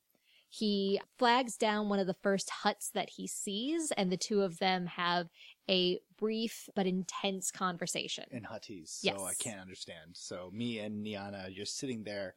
He 0.50 1.02
flags 1.18 1.58
down 1.58 1.90
one 1.90 2.00
of 2.00 2.08
the 2.08 2.16
first 2.22 2.50
Hutts 2.64 2.92
that 2.94 3.10
he 3.18 3.28
sees, 3.28 3.92
and 3.98 4.10
the 4.10 4.18
two 4.18 4.42
of 4.42 4.60
them 4.60 4.86
have 4.86 5.28
a 5.70 6.00
brief 6.18 6.70
but 6.76 6.86
intense 6.88 7.52
conversation. 7.52 8.26
In 8.32 8.44
Huttese, 8.44 8.90
so 8.90 9.04
Yes. 9.04 9.20
I 9.26 9.34
can't 9.36 9.60
understand. 9.60 10.16
So 10.16 10.50
me 10.54 10.80
and 10.80 11.06
Niana 11.06 11.54
just 11.54 11.78
sitting 11.78 12.04
there, 12.04 12.36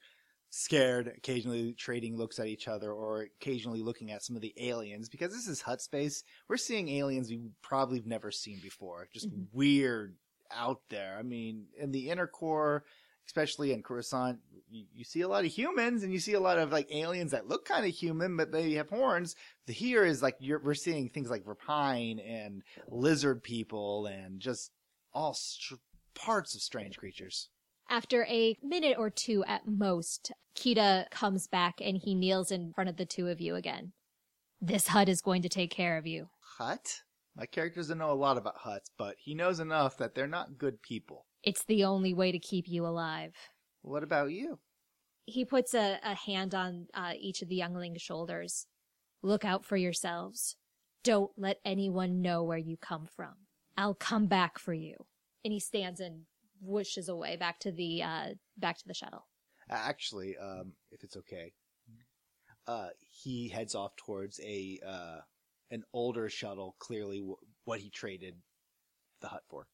scared, 0.50 1.08
occasionally 1.08 1.74
trading 1.74 2.16
looks 2.16 2.38
at 2.38 2.46
each 2.46 2.68
other, 2.68 2.92
or 2.92 3.22
occasionally 3.22 3.82
looking 3.82 4.10
at 4.10 4.22
some 4.22 4.36
of 4.36 4.42
the 4.42 4.54
aliens 4.56 5.08
because 5.08 5.32
this 5.32 5.46
is 5.48 5.60
Hutt 5.62 5.80
space. 5.82 6.24
We're 6.48 6.56
seeing 6.56 6.88
aliens 6.88 7.28
we 7.30 7.50
probably 7.62 7.98
have 7.98 8.06
never 8.06 8.30
seen 8.30 8.60
before, 8.60 9.08
just 9.12 9.28
Mhm. 9.28 9.48
weird 9.52 10.16
out 10.50 10.82
there. 10.88 11.16
I 11.18 11.22
mean, 11.22 11.68
in 11.76 11.92
the 11.92 12.08
inner 12.10 12.26
core, 12.26 12.84
especially 13.28 13.72
in 13.72 13.82
Coruscant, 13.82 14.38
you, 14.70 14.86
you 14.94 15.04
see 15.04 15.20
a 15.20 15.28
lot 15.28 15.44
of 15.44 15.52
humans 15.52 16.02
and 16.02 16.12
you 16.12 16.18
see 16.18 16.32
a 16.32 16.40
lot 16.40 16.58
of 16.58 16.72
like 16.72 16.90
aliens 16.90 17.32
that 17.32 17.46
look 17.46 17.66
kind 17.66 17.84
of 17.86 17.94
human, 17.94 18.36
but 18.36 18.50
they 18.50 18.72
have 18.72 18.88
horns. 18.88 19.36
The 19.66 19.72
here 19.72 20.04
is 20.04 20.22
like 20.22 20.36
you're, 20.40 20.58
we're 20.58 20.74
seeing 20.74 21.08
things 21.08 21.30
like 21.30 21.44
Rapine 21.44 22.18
and 22.18 22.62
lizard 22.88 23.42
people 23.42 24.06
and 24.06 24.40
just 24.40 24.70
all 25.12 25.34
str- 25.34 25.74
parts 26.14 26.54
of 26.54 26.62
strange 26.62 26.96
creatures. 26.96 27.50
After 27.90 28.24
a 28.24 28.56
minute 28.62 28.96
or 28.98 29.10
two 29.10 29.44
at 29.44 29.66
most, 29.66 30.32
Kita 30.56 31.10
comes 31.10 31.46
back 31.46 31.76
and 31.80 31.96
he 31.96 32.14
kneels 32.14 32.50
in 32.50 32.72
front 32.72 32.90
of 32.90 32.96
the 32.96 33.06
two 33.06 33.28
of 33.28 33.40
you 33.40 33.54
again. 33.54 33.92
This 34.60 34.88
Hutt 34.88 35.08
is 35.08 35.20
going 35.20 35.42
to 35.42 35.48
take 35.48 35.70
care 35.70 35.96
of 35.96 36.06
you. 36.06 36.28
Hutt? 36.58 37.02
My 37.36 37.46
character 37.46 37.80
doesn't 37.80 37.98
know 37.98 38.10
a 38.10 38.14
lot 38.14 38.36
about 38.36 38.58
Hutts, 38.58 38.90
but 38.98 39.16
he 39.18 39.34
knows 39.34 39.60
enough 39.60 39.96
that 39.98 40.14
they're 40.14 40.26
not 40.26 40.58
good 40.58 40.82
people. 40.82 41.26
It's 41.42 41.64
the 41.64 41.84
only 41.84 42.14
way 42.14 42.32
to 42.32 42.38
keep 42.38 42.68
you 42.68 42.86
alive. 42.86 43.34
What 43.82 44.02
about 44.02 44.32
you? 44.32 44.58
He 45.24 45.44
puts 45.44 45.74
a, 45.74 45.98
a 46.02 46.14
hand 46.14 46.54
on 46.54 46.86
uh, 46.94 47.12
each 47.18 47.42
of 47.42 47.48
the 47.48 47.56
younglings' 47.56 48.02
shoulders. 48.02 48.66
Look 49.22 49.44
out 49.44 49.64
for 49.64 49.76
yourselves. 49.76 50.56
Don't 51.04 51.30
let 51.36 51.58
anyone 51.64 52.22
know 52.22 52.42
where 52.42 52.58
you 52.58 52.76
come 52.76 53.06
from. 53.06 53.34
I'll 53.76 53.94
come 53.94 54.26
back 54.26 54.58
for 54.58 54.72
you. 54.72 54.94
And 55.44 55.52
he 55.52 55.60
stands 55.60 56.00
and 56.00 56.22
whooshes 56.66 57.08
away 57.08 57.36
back 57.36 57.60
to 57.60 57.72
the 57.72 58.02
uh, 58.02 58.26
back 58.56 58.78
to 58.78 58.84
the 58.86 58.94
shuttle. 58.94 59.26
Actually, 59.70 60.36
um, 60.36 60.72
if 60.90 61.04
it's 61.04 61.16
okay, 61.16 61.52
uh, 62.66 62.88
he 63.00 63.48
heads 63.48 63.74
off 63.74 63.94
towards 63.96 64.40
a 64.40 64.80
uh, 64.86 65.18
an 65.70 65.84
older 65.92 66.28
shuttle. 66.28 66.74
Clearly, 66.78 67.18
w- 67.18 67.36
what 67.64 67.80
he 67.80 67.90
traded 67.90 68.34
the 69.20 69.28
Hutt 69.28 69.42
for. 69.48 69.66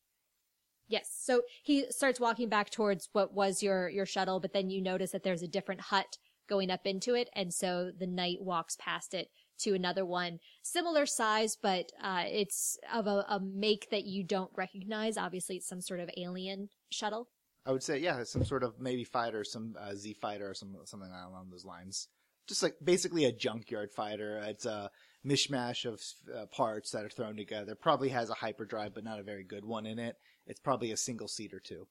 Yes. 0.88 1.08
So 1.18 1.42
he 1.62 1.86
starts 1.90 2.20
walking 2.20 2.48
back 2.48 2.70
towards 2.70 3.08
what 3.12 3.32
was 3.32 3.62
your 3.62 3.88
your 3.88 4.06
shuttle, 4.06 4.40
but 4.40 4.52
then 4.52 4.70
you 4.70 4.82
notice 4.82 5.12
that 5.12 5.22
there's 5.22 5.42
a 5.42 5.48
different 5.48 5.80
Hutt 5.80 6.18
going 6.48 6.70
up 6.70 6.86
into 6.86 7.14
it, 7.14 7.30
and 7.34 7.52
so 7.52 7.90
the 7.98 8.06
knight 8.06 8.38
walks 8.40 8.76
past 8.78 9.14
it 9.14 9.28
to 9.60 9.74
another 9.74 10.04
one, 10.04 10.38
similar 10.62 11.06
size, 11.06 11.56
but 11.60 11.90
uh, 12.02 12.24
it's 12.26 12.76
of 12.92 13.06
a, 13.06 13.24
a 13.28 13.40
make 13.40 13.88
that 13.90 14.04
you 14.04 14.24
don't 14.24 14.50
recognize. 14.56 15.16
Obviously, 15.16 15.56
it's 15.56 15.68
some 15.68 15.80
sort 15.80 16.00
of 16.00 16.10
alien 16.16 16.68
shuttle. 16.90 17.28
I 17.66 17.72
would 17.72 17.82
say, 17.82 17.98
yeah, 17.98 18.24
some 18.24 18.44
sort 18.44 18.62
of 18.62 18.74
maybe 18.78 19.04
fighter, 19.04 19.42
some 19.42 19.74
uh, 19.80 19.94
Z 19.94 20.14
fighter, 20.20 20.50
or 20.50 20.54
some 20.54 20.76
something 20.84 21.10
along 21.10 21.48
those 21.50 21.64
lines. 21.64 22.08
Just 22.46 22.62
like 22.62 22.74
basically 22.84 23.24
a 23.24 23.32
junkyard 23.32 23.90
fighter. 23.90 24.38
It's 24.44 24.66
a 24.66 24.90
mishmash 25.26 25.86
of 25.86 26.02
uh, 26.36 26.44
parts 26.46 26.90
that 26.90 27.04
are 27.04 27.08
thrown 27.08 27.36
together. 27.36 27.74
Probably 27.74 28.10
has 28.10 28.28
a 28.28 28.34
hyperdrive, 28.34 28.94
but 28.94 29.04
not 29.04 29.18
a 29.18 29.22
very 29.22 29.44
good 29.44 29.64
one 29.64 29.86
in 29.86 29.98
it. 29.98 30.16
It's 30.46 30.60
probably 30.60 30.92
a 30.92 30.96
single 30.96 31.28
seat 31.28 31.54
or 31.54 31.60
two. 31.60 31.86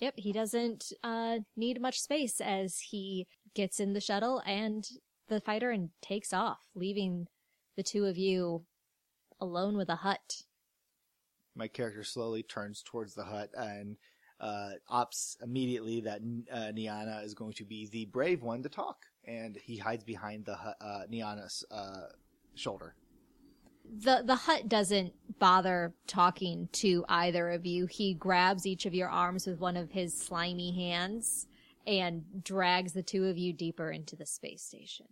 Yep, 0.00 0.14
he 0.16 0.32
doesn't 0.32 0.92
uh, 1.04 1.38
need 1.56 1.80
much 1.80 2.00
space 2.00 2.40
as 2.40 2.78
he 2.78 3.26
gets 3.54 3.78
in 3.78 3.92
the 3.92 4.00
shuttle 4.00 4.42
and 4.44 4.88
the 5.28 5.40
fighter 5.40 5.70
and 5.70 5.90
takes 6.00 6.32
off, 6.32 6.58
leaving 6.74 7.28
the 7.76 7.82
two 7.82 8.04
of 8.04 8.18
you 8.18 8.64
alone 9.40 9.76
with 9.76 9.88
a 9.88 9.96
Hutt. 9.96 10.42
My 11.54 11.68
character 11.68 12.04
slowly 12.04 12.42
turns 12.42 12.82
towards 12.82 13.14
the 13.14 13.24
Hutt 13.24 13.50
and 13.56 13.96
uh, 14.40 14.70
opts 14.90 15.36
immediately 15.42 16.00
that 16.00 16.20
uh, 16.52 16.72
Niana 16.72 17.24
is 17.24 17.34
going 17.34 17.52
to 17.54 17.64
be 17.64 17.88
the 17.92 18.06
brave 18.06 18.42
one 18.42 18.62
to 18.62 18.68
talk, 18.68 19.06
and 19.24 19.56
he 19.56 19.76
hides 19.76 20.02
behind 20.02 20.44
the 20.44 20.54
uh, 20.54 21.02
Niana's 21.10 21.64
uh, 21.70 22.06
shoulder. 22.54 22.96
The 23.94 24.22
the 24.24 24.36
Hutt 24.36 24.68
doesn't 24.68 25.12
bother 25.38 25.92
talking 26.06 26.68
to 26.72 27.04
either 27.08 27.50
of 27.50 27.66
you. 27.66 27.86
He 27.86 28.14
grabs 28.14 28.66
each 28.66 28.86
of 28.86 28.94
your 28.94 29.10
arms 29.10 29.46
with 29.46 29.60
one 29.60 29.76
of 29.76 29.90
his 29.90 30.16
slimy 30.16 30.72
hands 30.72 31.46
and 31.86 32.24
drags 32.42 32.94
the 32.94 33.02
two 33.02 33.26
of 33.26 33.36
you 33.36 33.52
deeper 33.52 33.90
into 33.90 34.16
the 34.16 34.24
space 34.24 34.62
station. 34.62 35.06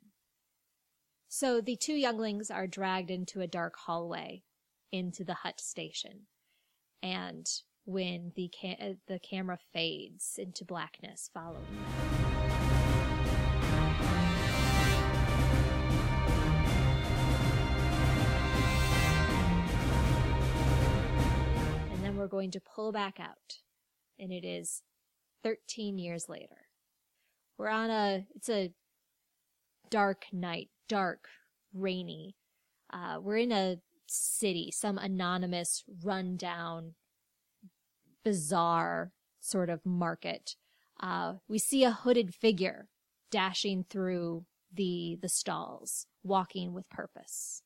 So 1.28 1.60
the 1.60 1.76
two 1.76 1.94
younglings 1.94 2.50
are 2.50 2.66
dragged 2.66 3.10
into 3.10 3.40
a 3.40 3.46
dark 3.46 3.76
hallway 3.76 4.44
into 4.90 5.24
the 5.24 5.34
Hutt 5.34 5.60
station. 5.60 6.26
And 7.02 7.46
when 7.84 8.32
the 8.34 8.50
ca- 8.60 8.78
uh, 8.80 8.94
the 9.06 9.18
camera 9.18 9.58
fades 9.72 10.38
into 10.38 10.64
blackness 10.64 11.28
following 11.32 11.66
them. 11.66 12.19
Going 22.40 22.50
to 22.50 22.60
pull 22.60 22.90
back 22.90 23.20
out. 23.20 23.58
And 24.18 24.32
it 24.32 24.46
is 24.46 24.82
13 25.42 25.98
years 25.98 26.26
later. 26.26 26.68
We're 27.58 27.68
on 27.68 27.90
a, 27.90 28.24
it's 28.34 28.48
a 28.48 28.72
dark 29.90 30.24
night, 30.32 30.70
dark, 30.88 31.26
rainy. 31.74 32.36
Uh, 32.90 33.18
we're 33.20 33.36
in 33.36 33.52
a 33.52 33.76
city, 34.06 34.70
some 34.74 34.96
anonymous, 34.96 35.84
rundown, 36.02 36.94
bizarre 38.24 39.12
sort 39.38 39.68
of 39.68 39.84
market. 39.84 40.56
Uh, 40.98 41.34
we 41.46 41.58
see 41.58 41.84
a 41.84 41.90
hooded 41.90 42.34
figure 42.34 42.88
dashing 43.30 43.84
through 43.90 44.46
the, 44.72 45.18
the 45.20 45.28
stalls, 45.28 46.06
walking 46.22 46.72
with 46.72 46.88
purpose. 46.88 47.62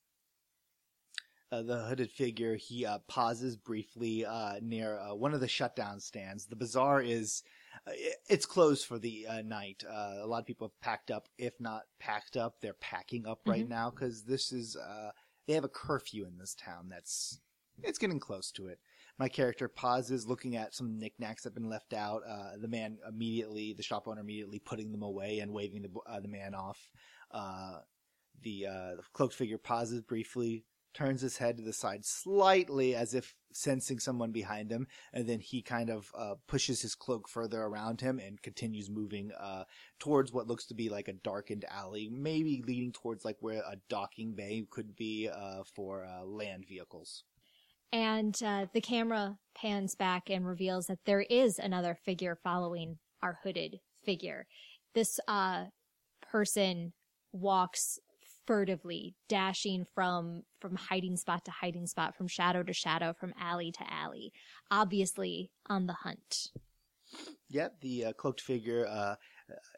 Uh, 1.53 1.63
the 1.63 1.79
hooded 1.85 2.11
figure. 2.11 2.57
He 2.57 2.85
uh, 2.87 2.99
pauses 3.09 3.57
briefly 3.57 4.25
uh, 4.25 4.55
near 4.63 4.99
uh, 4.99 5.15
one 5.15 5.35
of 5.35 5.41
the 5.41 5.49
shutdown 5.49 6.01
stands. 6.01 6.47
The 6.47 6.57
bazaar 6.57 7.01
is 7.03 7.43
uh, 7.87 7.93
it's 8.29 8.47
closed 8.47 8.87
for 8.87 8.99
the 8.99 9.27
uh, 9.27 9.43
night. 9.43 9.85
Uh, 9.89 10.19
a 10.23 10.27
lot 10.27 10.41
of 10.41 10.47
people 10.47 10.69
have 10.69 10.81
packed 10.81 11.11
up. 11.11 11.29
If 11.39 11.55
not 11.61 11.83
packed 11.99 12.37
up, 12.37 12.57
they're 12.61 12.75
packing 12.75 13.27
up 13.27 13.41
right 13.47 13.65
Mhm. 13.67 13.69
now 13.71 13.91
because 13.91 14.25
this 14.25 14.53
is 14.53 14.77
uh, 14.77 15.11
they 15.47 15.55
have 15.55 15.65
a 15.65 15.69
curfew 15.69 16.27
in 16.27 16.39
this 16.39 16.55
town. 16.55 16.89
That's 16.89 17.41
it's 17.83 17.99
getting 17.99 18.21
close 18.21 18.51
to 18.53 18.69
it. 18.69 18.79
My 19.19 19.29
character 19.29 19.69
pauses, 19.69 20.27
looking 20.27 20.57
at 20.57 20.75
some 20.75 20.99
knickknacks 20.99 21.43
that 21.43 21.51
have 21.51 21.55
been 21.55 21.69
left 21.69 21.93
out. 21.93 22.23
Uh, 22.27 22.57
the 22.57 22.69
man 22.69 22.99
immediately, 23.09 23.73
the 23.73 23.83
shop 23.83 24.09
owner 24.09 24.21
immediately 24.21 24.59
putting 24.59 24.91
them 24.91 25.03
away 25.03 25.41
and 25.41 25.53
waving 25.53 25.83
the 25.83 25.91
uh, 26.07 26.21
the 26.21 26.29
man 26.29 26.55
off. 26.55 26.89
Uh, 27.31 27.79
the, 28.43 28.67
uh, 28.67 28.95
the 28.97 29.03
cloaked 29.13 29.35
figure 29.35 29.57
pauses 29.59 30.03
briefly, 30.03 30.65
turns 30.95 31.21
his 31.21 31.37
head 31.37 31.57
to 31.57 31.63
the 31.63 31.73
side 31.73 32.05
slightly 32.05 32.95
as 32.95 33.15
if 33.15 33.35
sensing 33.53 33.99
someone 33.99 34.33
behind 34.33 34.71
him, 34.71 34.87
and 35.13 35.29
then 35.29 35.41
he 35.41 35.63
kind 35.63 35.91
of 35.91 36.11
uh, 36.17 36.35
pushes 36.47 36.81
his 36.83 36.95
cloak 36.95 37.29
further 37.29 37.63
around 37.63 38.01
him 38.01 38.19
and 38.19 38.43
continues 38.43 38.91
moving 38.91 39.31
uh, 39.39 39.65
towards 39.99 40.33
what 40.33 40.47
looks 40.47 40.67
to 40.67 40.75
be 40.75 40.89
like 40.89 41.09
a 41.09 41.13
darkened 41.13 41.65
alley, 41.69 42.09
maybe 42.11 42.63
leading 42.67 42.93
towards 42.93 43.25
like 43.25 43.37
where 43.41 43.61
a 43.61 43.77
docking 43.89 44.35
bay 44.35 44.65
could 44.71 44.97
be 44.97 45.29
uh, 45.29 45.63
for 45.75 46.05
uh, 46.05 46.25
land 46.25 46.65
vehicles. 46.67 47.25
And 47.93 48.37
uh, 48.45 48.67
the 48.73 48.81
camera 48.81 49.39
pans 49.57 49.95
back 49.95 50.29
and 50.29 50.47
reveals 50.47 50.87
that 50.87 50.99
there 51.07 51.21
is 51.23 51.59
another 51.59 51.95
figure 51.95 52.37
following 52.43 52.99
our 53.23 53.39
hooded 53.45 53.79
figure. 54.05 54.47
This 54.95 55.21
uh, 55.29 55.67
person 56.21 56.93
walks 57.33 57.99
furtively 58.47 59.15
dashing 59.29 59.85
from 59.95 60.43
from 60.61 60.77
hiding 60.77 61.17
spot 61.17 61.45
to 61.45 61.51
hiding 61.51 61.87
spot 61.87 62.15
from 62.17 62.29
shadow 62.29 62.63
to 62.63 62.73
shadow 62.73 63.15
from 63.19 63.33
alley 63.41 63.73
to 63.73 63.85
alley 63.93 64.33
obviously 64.71 65.51
on 65.69 65.87
the 65.87 65.95
hunt 65.95 66.51
Yep, 67.51 67.81
the 67.81 68.07
uh, 68.07 68.13
cloaked 68.15 68.41
figure. 68.41 68.87
Uh, 68.87 69.15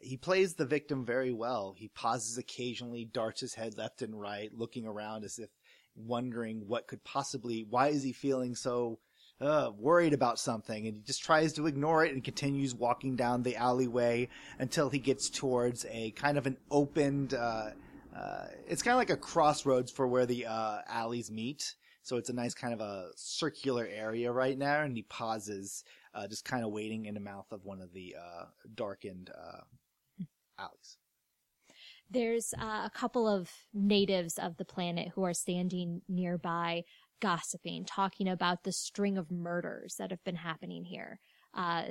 he 0.01 0.17
plays 0.17 0.55
the 0.55 0.65
victim 0.65 1.05
very 1.05 1.33
well. 1.33 1.75
He 1.77 1.89
pauses 1.89 2.39
occasionally, 2.39 3.05
darts 3.05 3.41
his 3.41 3.55
head 3.55 3.77
left 3.77 4.03
and 4.03 4.19
right, 4.19 4.51
looking 4.55 4.87
around 4.87 5.25
as 5.25 5.39
if 5.39 5.51
wondering 5.95 6.65
what 6.67 6.87
could 6.87 7.03
possibly. 7.05 7.67
Why 7.69 7.89
is 7.89 8.03
he 8.03 8.13
feeling 8.13 8.55
so 8.55 8.99
uh, 9.41 9.71
worried 9.77 10.13
about 10.13 10.39
something? 10.39 10.87
And 10.87 10.97
he 10.97 11.03
just 11.03 11.25
tries 11.25 11.53
to 11.55 11.67
ignore 11.67 12.05
it 12.05 12.13
and 12.13 12.23
continues 12.23 12.75
walking 12.75 13.17
down 13.17 13.43
the 13.43 13.57
alleyway 13.57 14.29
until 14.59 14.89
he 14.89 14.99
gets 14.99 15.29
towards 15.29 15.85
a 15.91 16.13
kind 16.13 16.39
of 16.39 16.47
an 16.47 16.57
opened. 16.71 17.35
Uh, 17.35 17.71
uh, 18.17 18.47
it's 18.67 18.83
kind 18.83 18.95
of 18.95 18.99
like 18.99 19.11
a 19.11 19.17
crossroads 19.17 19.91
for 19.91 20.07
where 20.07 20.27
the 20.27 20.47
uh, 20.47 20.79
alleys 20.89 21.31
meet. 21.31 21.75
So 22.03 22.17
it's 22.17 22.31
a 22.31 22.33
nice 22.33 22.55
kind 22.55 22.73
of 22.73 22.81
a 22.81 23.09
circular 23.17 23.87
area 23.93 24.31
right 24.31 24.57
now, 24.57 24.83
and 24.83 24.97
he 24.97 25.03
pauses 25.03 25.83
uh, 26.15 26.29
just 26.29 26.45
kind 26.45 26.65
of 26.65 26.71
waiting 26.71 27.07
in 27.07 27.15
the 27.15 27.21
mouth 27.21 27.51
of 27.51 27.65
one 27.65 27.81
of 27.81 27.93
the 27.93 28.15
uh, 28.19 28.45
darkened 28.75 29.31
uh, 29.37 29.63
alleys. 30.59 30.99
There's 32.09 32.55
uh, 32.55 32.83
a 32.85 32.91
couple 32.95 33.27
of 33.27 33.51
natives 33.75 34.39
of 34.39 34.57
the 34.57 34.65
planet 34.65 35.09
who 35.15 35.25
are 35.25 35.35
standing 35.35 36.03
nearby, 36.09 36.85
gossiping, 37.21 37.85
talking 37.85 38.29
about 38.29 38.63
the 38.63 38.73
string 38.73 39.19
of 39.19 39.31
murders 39.31 39.97
that 39.99 40.13
have 40.13 40.23
been 40.23 40.37
happening 40.37 40.85
here. 40.85 41.19
Uh, 41.53 41.83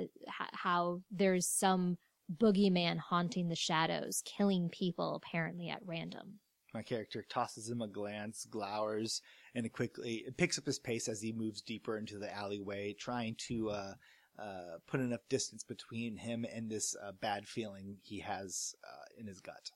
how 0.52 1.02
there's 1.10 1.46
some 1.46 1.98
boogeyman 2.34 2.98
haunting 2.98 3.48
the 3.48 3.56
shadows, 3.56 4.22
killing 4.24 4.68
people 4.68 5.14
apparently 5.14 5.68
at 5.68 5.80
random. 5.84 6.40
My 6.74 6.82
character 6.82 7.24
tosses 7.28 7.70
him 7.70 7.80
a 7.80 7.88
glance, 7.88 8.46
glowers, 8.50 9.22
and 9.54 9.72
quickly 9.72 10.26
picks 10.36 10.58
up 10.58 10.66
his 10.66 10.78
pace 10.78 11.08
as 11.08 11.22
he 11.22 11.32
moves 11.32 11.62
deeper 11.62 11.96
into 11.96 12.18
the 12.18 12.34
alleyway, 12.34 12.94
trying 12.98 13.36
to 13.48 13.70
uh, 13.70 13.94
uh, 14.38 14.78
put 14.86 15.00
enough 15.00 15.26
distance 15.30 15.64
between 15.64 16.16
him 16.16 16.44
and 16.52 16.70
this 16.70 16.94
uh, 17.02 17.12
bad 17.20 17.48
feeling 17.48 17.96
he 18.02 18.20
has 18.20 18.74
uh, 18.84 19.04
in 19.18 19.26
his 19.26 19.40
gut. 19.40 19.70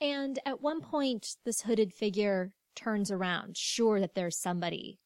And 0.00 0.38
at 0.46 0.62
one 0.62 0.80
point, 0.80 1.36
this 1.44 1.62
hooded 1.62 1.92
figure 1.92 2.52
turns 2.74 3.10
around, 3.10 3.56
sure 3.56 4.00
that 4.00 4.14
there's 4.14 4.38
somebody 4.38 5.00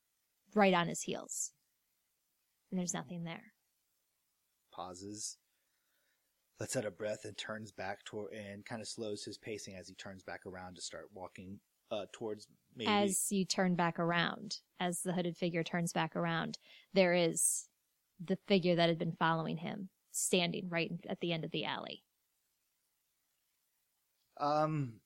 right 0.55 0.75
on 0.75 0.87
his 0.87 1.03
heels. 1.03 1.53
And 2.71 2.79
there's 2.79 2.95
nothing 2.95 3.25
there. 3.25 3.53
Pauses, 4.73 5.39
lets 6.63 6.77
out 6.77 6.85
a 6.85 6.93
breath, 6.93 7.25
and 7.25 7.37
turns 7.37 7.73
back 7.73 8.05
toward 8.05 8.33
and 8.33 8.65
kind 8.65 8.81
of 8.81 8.87
slows 8.87 9.25
his 9.25 9.37
pacing 9.37 9.75
as 9.75 9.89
he 9.89 9.95
turns 9.97 10.23
back 10.23 10.47
around 10.47 10.77
to 10.77 10.81
start 10.81 11.09
walking 11.13 11.59
uh, 11.91 12.05
towards 12.13 12.47
maybe. 12.77 12.89
As 12.89 13.33
you 13.33 13.45
turn 13.45 13.75
back 13.75 13.99
around, 13.99 14.59
as 14.79 15.01
the 15.01 15.13
hooded 15.13 15.37
figure 15.37 15.65
turns 15.65 15.93
back 15.93 16.15
around, 16.15 16.59
there 16.95 17.15
is 17.15 17.67
the 18.25 18.39
figure 18.47 18.77
that 18.77 18.89
had 18.89 18.97
been 18.97 19.17
following 19.19 19.57
him 19.57 19.89
standing 20.13 20.69
right 20.69 20.93
at 21.09 21.19
the 21.19 21.33
end 21.33 21.45
of 21.45 21.51
the 21.51 21.65
alley. 21.65 22.05
Um, 24.41 25.01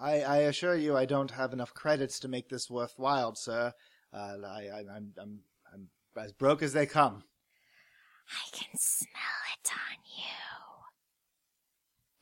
I, 0.00 0.22
I 0.22 0.36
assure 0.38 0.76
you, 0.76 0.96
I 0.96 1.04
don't 1.04 1.32
have 1.32 1.52
enough 1.52 1.74
credits 1.74 2.18
to 2.20 2.28
make 2.28 2.48
this 2.48 2.70
worthwhile, 2.70 3.34
sir. 3.34 3.74
Uh, 4.14 4.36
I, 4.46 4.62
I, 4.72 4.78
I'm, 4.96 5.12
I'm, 5.20 5.40
I'm 5.74 5.88
as 6.16 6.32
broke 6.32 6.62
as 6.62 6.72
they 6.72 6.86
come. 6.86 7.22
I 8.30 8.56
can 8.56 8.76
smell 8.76 9.42
it 9.54 9.70
on 9.72 9.98
you. 10.16 10.24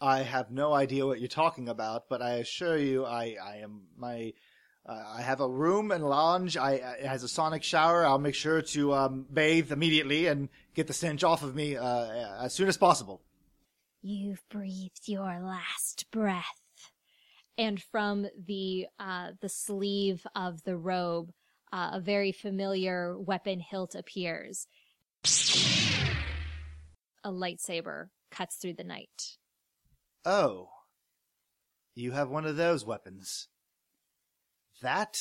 I 0.00 0.22
have 0.22 0.50
no 0.50 0.72
idea 0.72 1.06
what 1.06 1.20
you're 1.20 1.28
talking 1.28 1.68
about, 1.68 2.08
but 2.08 2.22
I 2.22 2.34
assure 2.34 2.76
you, 2.76 3.04
I, 3.04 3.36
I 3.42 3.56
am 3.56 3.82
my. 3.96 4.32
Uh, 4.86 5.04
I 5.18 5.20
have 5.20 5.40
a 5.40 5.48
room 5.48 5.90
and 5.90 6.08
lounge. 6.08 6.56
I 6.56 6.74
it 6.74 7.06
has 7.06 7.22
a 7.22 7.28
sonic 7.28 7.62
shower. 7.62 8.06
I'll 8.06 8.18
make 8.18 8.34
sure 8.34 8.62
to 8.62 8.94
um, 8.94 9.26
bathe 9.30 9.70
immediately 9.70 10.26
and 10.26 10.48
get 10.74 10.86
the 10.86 10.94
stench 10.94 11.24
off 11.24 11.42
of 11.42 11.54
me 11.54 11.76
uh, 11.76 12.44
as 12.44 12.54
soon 12.54 12.68
as 12.68 12.78
possible. 12.78 13.20
You've 14.00 14.42
breathed 14.48 15.06
your 15.06 15.40
last 15.42 16.06
breath. 16.10 16.44
And 17.58 17.82
from 17.82 18.28
the 18.46 18.86
uh, 18.98 19.32
the 19.40 19.48
sleeve 19.48 20.24
of 20.34 20.62
the 20.62 20.76
robe, 20.76 21.32
uh, 21.72 21.90
a 21.94 22.00
very 22.00 22.32
familiar 22.32 23.18
weapon 23.18 23.60
hilt 23.60 23.94
appears. 23.94 24.68
A 27.24 27.30
lightsaber 27.30 28.10
cuts 28.30 28.56
through 28.56 28.74
the 28.74 28.84
night. 28.84 29.38
Oh, 30.24 30.68
you 31.94 32.12
have 32.12 32.30
one 32.30 32.44
of 32.44 32.56
those 32.56 32.84
weapons. 32.84 33.48
That, 34.82 35.18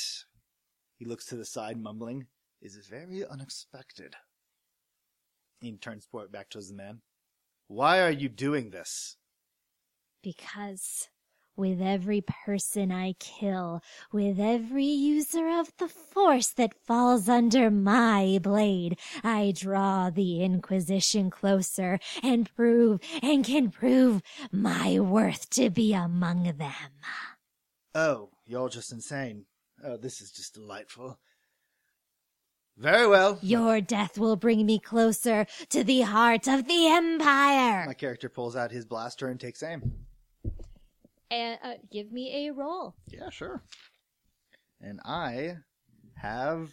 he 0.97 1.05
looks 1.05 1.25
to 1.27 1.35
the 1.35 1.45
side, 1.45 1.77
mumbling, 1.77 2.27
is 2.61 2.75
very 2.87 3.25
unexpected. 3.25 4.15
He 5.59 5.75
turns 5.77 6.05
toward- 6.05 6.31
back 6.31 6.49
towards 6.49 6.69
the 6.69 6.75
man. 6.75 7.01
Why 7.67 8.01
are 8.01 8.11
you 8.11 8.29
doing 8.29 8.69
this? 8.69 9.17
Because 10.21 11.09
with 11.57 11.81
every 11.81 12.21
person 12.21 12.91
I 12.91 13.13
kill, 13.13 13.81
with 14.11 14.39
every 14.39 14.85
user 14.85 15.49
of 15.49 15.75
the 15.77 15.87
force 15.87 16.47
that 16.49 16.75
falls 16.85 17.27
under 17.27 17.71
my 17.71 18.39
blade, 18.41 18.99
I 19.23 19.53
draw 19.55 20.09
the 20.11 20.43
Inquisition 20.43 21.29
closer 21.31 21.99
and 22.21 22.53
prove 22.55 22.99
and 23.21 23.43
can 23.43 23.71
prove 23.71 24.21
my 24.51 24.99
worth 24.99 25.49
to 25.51 25.69
be 25.69 25.93
among 25.93 26.43
them. 26.43 26.91
Oh, 27.95 28.29
you're 28.45 28.69
just 28.69 28.91
insane. 28.91 29.45
Oh, 29.83 29.97
this 29.97 30.21
is 30.21 30.31
just 30.31 30.53
delightful. 30.53 31.17
Very 32.77 33.07
well. 33.07 33.39
Your 33.41 33.81
death 33.81 34.19
will 34.19 34.35
bring 34.35 34.63
me 34.65 34.77
closer 34.77 35.47
to 35.69 35.83
the 35.83 36.01
heart 36.01 36.47
of 36.47 36.67
the 36.67 36.87
Empire. 36.87 37.87
My 37.87 37.95
character 37.95 38.29
pulls 38.29 38.55
out 38.55 38.69
his 38.69 38.85
blaster 38.85 39.27
and 39.27 39.39
takes 39.39 39.63
aim. 39.63 40.06
And 41.29 41.59
uh, 41.63 41.73
give 41.91 42.11
me 42.11 42.47
a 42.47 42.53
roll. 42.53 42.95
Yeah, 43.09 43.29
sure. 43.29 43.63
And 44.81 44.99
I 45.05 45.55
have 46.15 46.71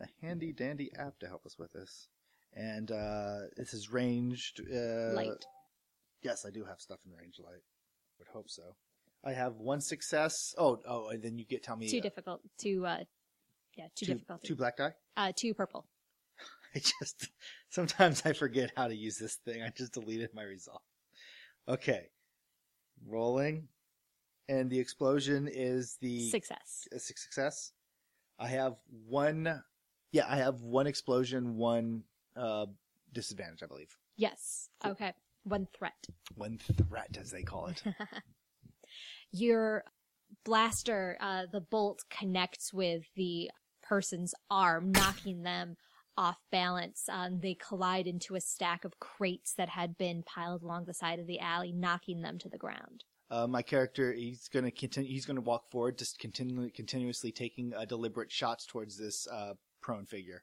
a 0.00 0.06
handy 0.22 0.52
dandy 0.52 0.90
app 0.98 1.18
to 1.20 1.26
help 1.26 1.46
us 1.46 1.58
with 1.58 1.72
this. 1.72 2.08
And 2.54 2.90
uh, 2.90 3.38
this 3.56 3.74
is 3.74 3.92
ranged. 3.92 4.60
Uh, 4.60 5.14
Light. 5.14 5.44
Yes, 6.22 6.44
I 6.46 6.50
do 6.50 6.64
have 6.64 6.80
stuff 6.80 6.98
in 7.06 7.12
range 7.12 7.36
light. 7.38 7.62
Would 8.18 8.28
hope 8.28 8.50
so. 8.50 8.74
I 9.24 9.32
have 9.32 9.54
one 9.56 9.80
success. 9.80 10.54
Oh, 10.58 10.78
oh, 10.88 11.08
and 11.08 11.22
then 11.22 11.38
you 11.38 11.44
get 11.44 11.62
tell 11.62 11.76
me 11.76 11.88
Too 11.88 11.98
uh, 11.98 12.02
difficult. 12.02 12.40
Too, 12.58 12.86
uh, 12.86 13.04
yeah, 13.76 13.86
too, 13.94 14.06
two, 14.06 14.12
difficult. 14.14 14.44
two 14.44 14.56
black 14.56 14.76
die. 14.76 14.92
Uh, 15.16 15.32
too 15.34 15.54
purple. 15.54 15.86
I 16.74 16.80
just 16.80 17.28
sometimes 17.68 18.22
I 18.24 18.32
forget 18.32 18.72
how 18.76 18.88
to 18.88 18.94
use 18.94 19.18
this 19.18 19.36
thing. 19.44 19.62
I 19.62 19.70
just 19.76 19.92
deleted 19.92 20.30
my 20.34 20.42
result. 20.42 20.82
Okay, 21.68 22.08
rolling, 23.06 23.68
and 24.48 24.70
the 24.70 24.78
explosion 24.78 25.48
is 25.50 25.96
the 26.00 26.28
Success. 26.30 26.88
su- 26.92 26.98
success. 26.98 27.72
I 28.38 28.48
have 28.48 28.76
one. 29.06 29.62
Yeah, 30.12 30.24
I 30.28 30.36
have 30.36 30.62
one 30.62 30.86
explosion, 30.86 31.56
one 31.56 32.04
uh, 32.36 32.66
disadvantage, 33.12 33.62
I 33.62 33.66
believe. 33.66 33.96
Yes. 34.16 34.68
Cool. 34.82 34.92
Okay. 34.92 35.12
One 35.44 35.66
threat. 35.76 36.06
One 36.34 36.58
threat, 36.58 37.16
as 37.20 37.30
they 37.30 37.42
call 37.42 37.66
it. 37.66 37.82
Your 39.32 39.84
blaster, 40.44 41.16
uh, 41.20 41.42
the 41.52 41.60
bolt 41.60 42.04
connects 42.10 42.72
with 42.72 43.02
the 43.16 43.50
person's 43.82 44.34
arm, 44.50 44.92
knocking 44.92 45.42
them 45.42 45.76
off 46.18 46.38
balance. 46.50 47.08
Um, 47.08 47.38
they 47.40 47.54
collide 47.54 48.06
into 48.08 48.34
a 48.34 48.40
stack 48.40 48.84
of 48.84 48.98
crates 48.98 49.54
that 49.54 49.68
had 49.68 49.96
been 49.96 50.24
piled 50.24 50.62
along 50.62 50.84
the 50.84 50.94
side 51.02 51.20
of 51.20 51.28
the 51.28 51.38
alley, 51.38 51.72
knocking 51.72 52.22
them 52.22 52.38
to 52.38 52.48
the 52.48 52.58
ground. 52.58 53.04
uh, 53.30 53.46
my 53.46 53.62
character, 53.62 54.12
he's 54.12 54.48
gonna 54.48 54.70
continue. 54.70 55.10
He's 55.10 55.26
gonna 55.26 55.40
walk 55.52 55.70
forward, 55.70 55.98
just 55.98 56.18
continually, 56.18 56.70
continuously 56.70 57.30
taking 57.30 57.74
uh, 57.74 57.84
deliberate 57.84 58.32
shots 58.32 58.66
towards 58.66 58.96
this 58.98 59.26
uh, 59.28 59.52
prone 59.80 60.06
figure. 60.06 60.42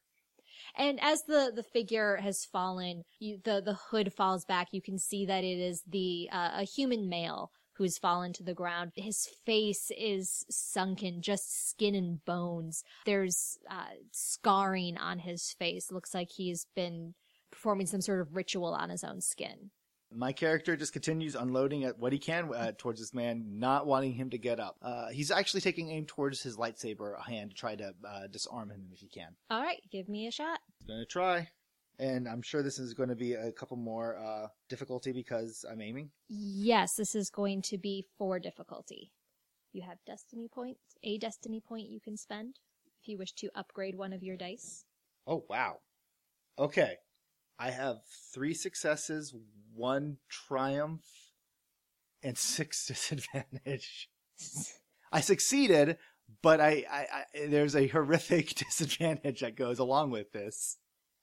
And 0.78 1.00
as 1.02 1.24
the, 1.24 1.52
the 1.56 1.64
figure 1.64 2.18
has 2.18 2.46
fallen, 2.46 3.04
you, 3.20 3.40
the, 3.44 3.62
the 3.64 3.78
hood 3.90 4.14
falls 4.14 4.46
back. 4.46 4.70
You 4.72 4.82
can 4.82 4.98
see 4.98 5.26
that 5.26 5.44
it 5.44 5.60
is 5.60 5.84
the, 5.88 6.30
uh, 6.32 6.52
a 6.62 6.64
human 6.64 7.10
male 7.10 7.52
who's 7.78 7.98
fallen 7.98 8.34
to 8.34 8.44
the 8.44 8.54
ground. 8.54 8.92
His 8.96 9.28
face 9.46 9.92
is 9.98 10.46
sunken, 10.50 11.22
just 11.22 11.70
skin 11.70 11.96
and 11.96 12.24
bones. 12.26 12.84
There's, 13.06 13.58
uh, 13.70 13.96
scarring 14.12 14.98
on 14.98 15.20
his 15.20 15.52
face. 15.52 15.92
Looks 15.92 16.14
like 16.14 16.30
he's 16.30 16.68
been 16.76 17.14
performing 17.52 17.88
some 17.88 18.02
sort 18.02 18.22
of 18.22 18.36
ritual 18.36 18.74
on 18.74 18.90
his 18.90 19.04
own 19.04 19.22
skin. 19.22 19.72
My 20.14 20.32
character 20.32 20.78
just 20.78 20.94
continues 20.94 21.36
unloading 21.36 21.84
at 21.84 22.00
what 22.00 22.14
he 22.14 22.20
can 22.20 22.54
uh, 22.54 22.72
towards 22.78 23.00
this 23.02 23.14
man, 23.14 23.60
not 23.60 23.86
wanting 23.86 24.14
him 24.14 24.30
to 24.30 24.38
get 24.38 24.60
up. 24.60 24.78
Uh, 24.82 25.10
he's 25.10 25.32
actually 25.32 25.62
taking 25.62 25.90
aim 25.90 26.06
towards 26.06 26.42
his 26.42 26.56
lightsaber 26.58 27.22
hand 27.22 27.50
to 27.50 27.56
try 27.56 27.76
to 27.76 27.94
uh, 28.08 28.28
disarm 28.28 28.70
him 28.70 28.88
if 28.94 29.00
he 29.00 29.08
can. 29.08 29.36
All 29.50 29.62
right, 29.62 29.82
give 29.92 30.08
me 30.08 30.28
a 30.28 30.32
shot. 30.32 30.60
He's 30.80 30.88
gonna 30.88 31.06
try. 31.06 31.50
And 32.00 32.28
I'm 32.28 32.42
sure 32.42 32.62
this 32.62 32.80
is 32.80 32.94
going 32.94 33.10
to 33.10 33.16
be 33.16 33.34
a 33.34 33.52
couple 33.52 33.78
more 33.78 34.18
uh, 34.18 34.48
difficulty 34.70 35.12
because 35.12 35.66
I'm 35.70 35.82
aiming. 35.82 36.10
Yes, 36.28 36.96
this 36.96 37.16
is 37.16 37.30
going 37.30 37.62
to 37.64 37.78
be 37.78 38.06
for 38.18 38.40
difficulty. 38.40 39.12
You 39.72 39.82
have 39.84 39.98
destiny 40.06 40.48
points, 40.48 40.80
a 41.04 41.18
destiny 41.18 41.60
point 41.60 41.90
you 41.90 42.00
can 42.00 42.18
spend 42.18 42.60
if 43.02 43.08
you 43.08 43.18
wish 43.18 43.34
to 43.34 43.50
upgrade 43.56 43.96
one 43.96 44.14
of 44.14 44.24
your 44.24 44.38
dice. 44.38 44.86
Oh, 45.28 45.44
wow. 45.50 45.78
Okay. 46.58 46.96
I 47.58 47.72
have 47.72 47.98
three 48.34 48.54
successes, 48.54 49.34
one 49.74 50.18
triumph, 50.30 51.06
and 52.24 52.38
six 52.38 52.86
disadvantage. 52.88 54.10
I 55.12 55.22
succeeded, 55.22 55.98
but 56.42 56.60
I, 56.60 56.86
I, 56.92 57.08
I 57.12 57.48
there's 57.48 57.76
a 57.76 57.88
horrific 57.88 58.56
disadvantage 58.56 59.42
that 59.42 59.56
goes 59.56 59.80
along 59.80 60.12
with 60.12 60.32
this. 60.32 60.78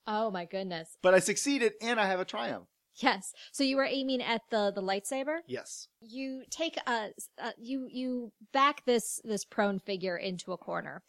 Oh 0.05 0.31
my 0.31 0.45
goodness. 0.45 0.97
But 1.01 1.13
I 1.13 1.19
succeeded 1.19 1.73
and 1.81 1.99
I 1.99 2.07
have 2.07 2.19
a 2.19 2.25
triumph. 2.25 2.67
Yes. 2.95 3.33
So 3.51 3.63
you 3.63 3.77
were 3.77 3.85
aiming 3.85 4.21
at 4.21 4.41
the 4.51 4.71
the 4.73 4.81
lightsaber? 4.81 5.39
Yes. 5.47 5.87
You 6.01 6.43
take 6.49 6.77
a, 6.85 7.09
uh, 7.41 7.51
you 7.57 7.87
you 7.89 8.31
back 8.51 8.85
this 8.85 9.19
this 9.23 9.45
prone 9.45 9.79
figure 9.79 10.17
into 10.17 10.51
a 10.51 10.57
corner. 10.57 11.01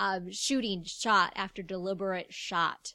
Um 0.00 0.32
shooting 0.32 0.82
shot 0.84 1.32
after 1.36 1.62
deliberate 1.62 2.32
shot. 2.32 2.94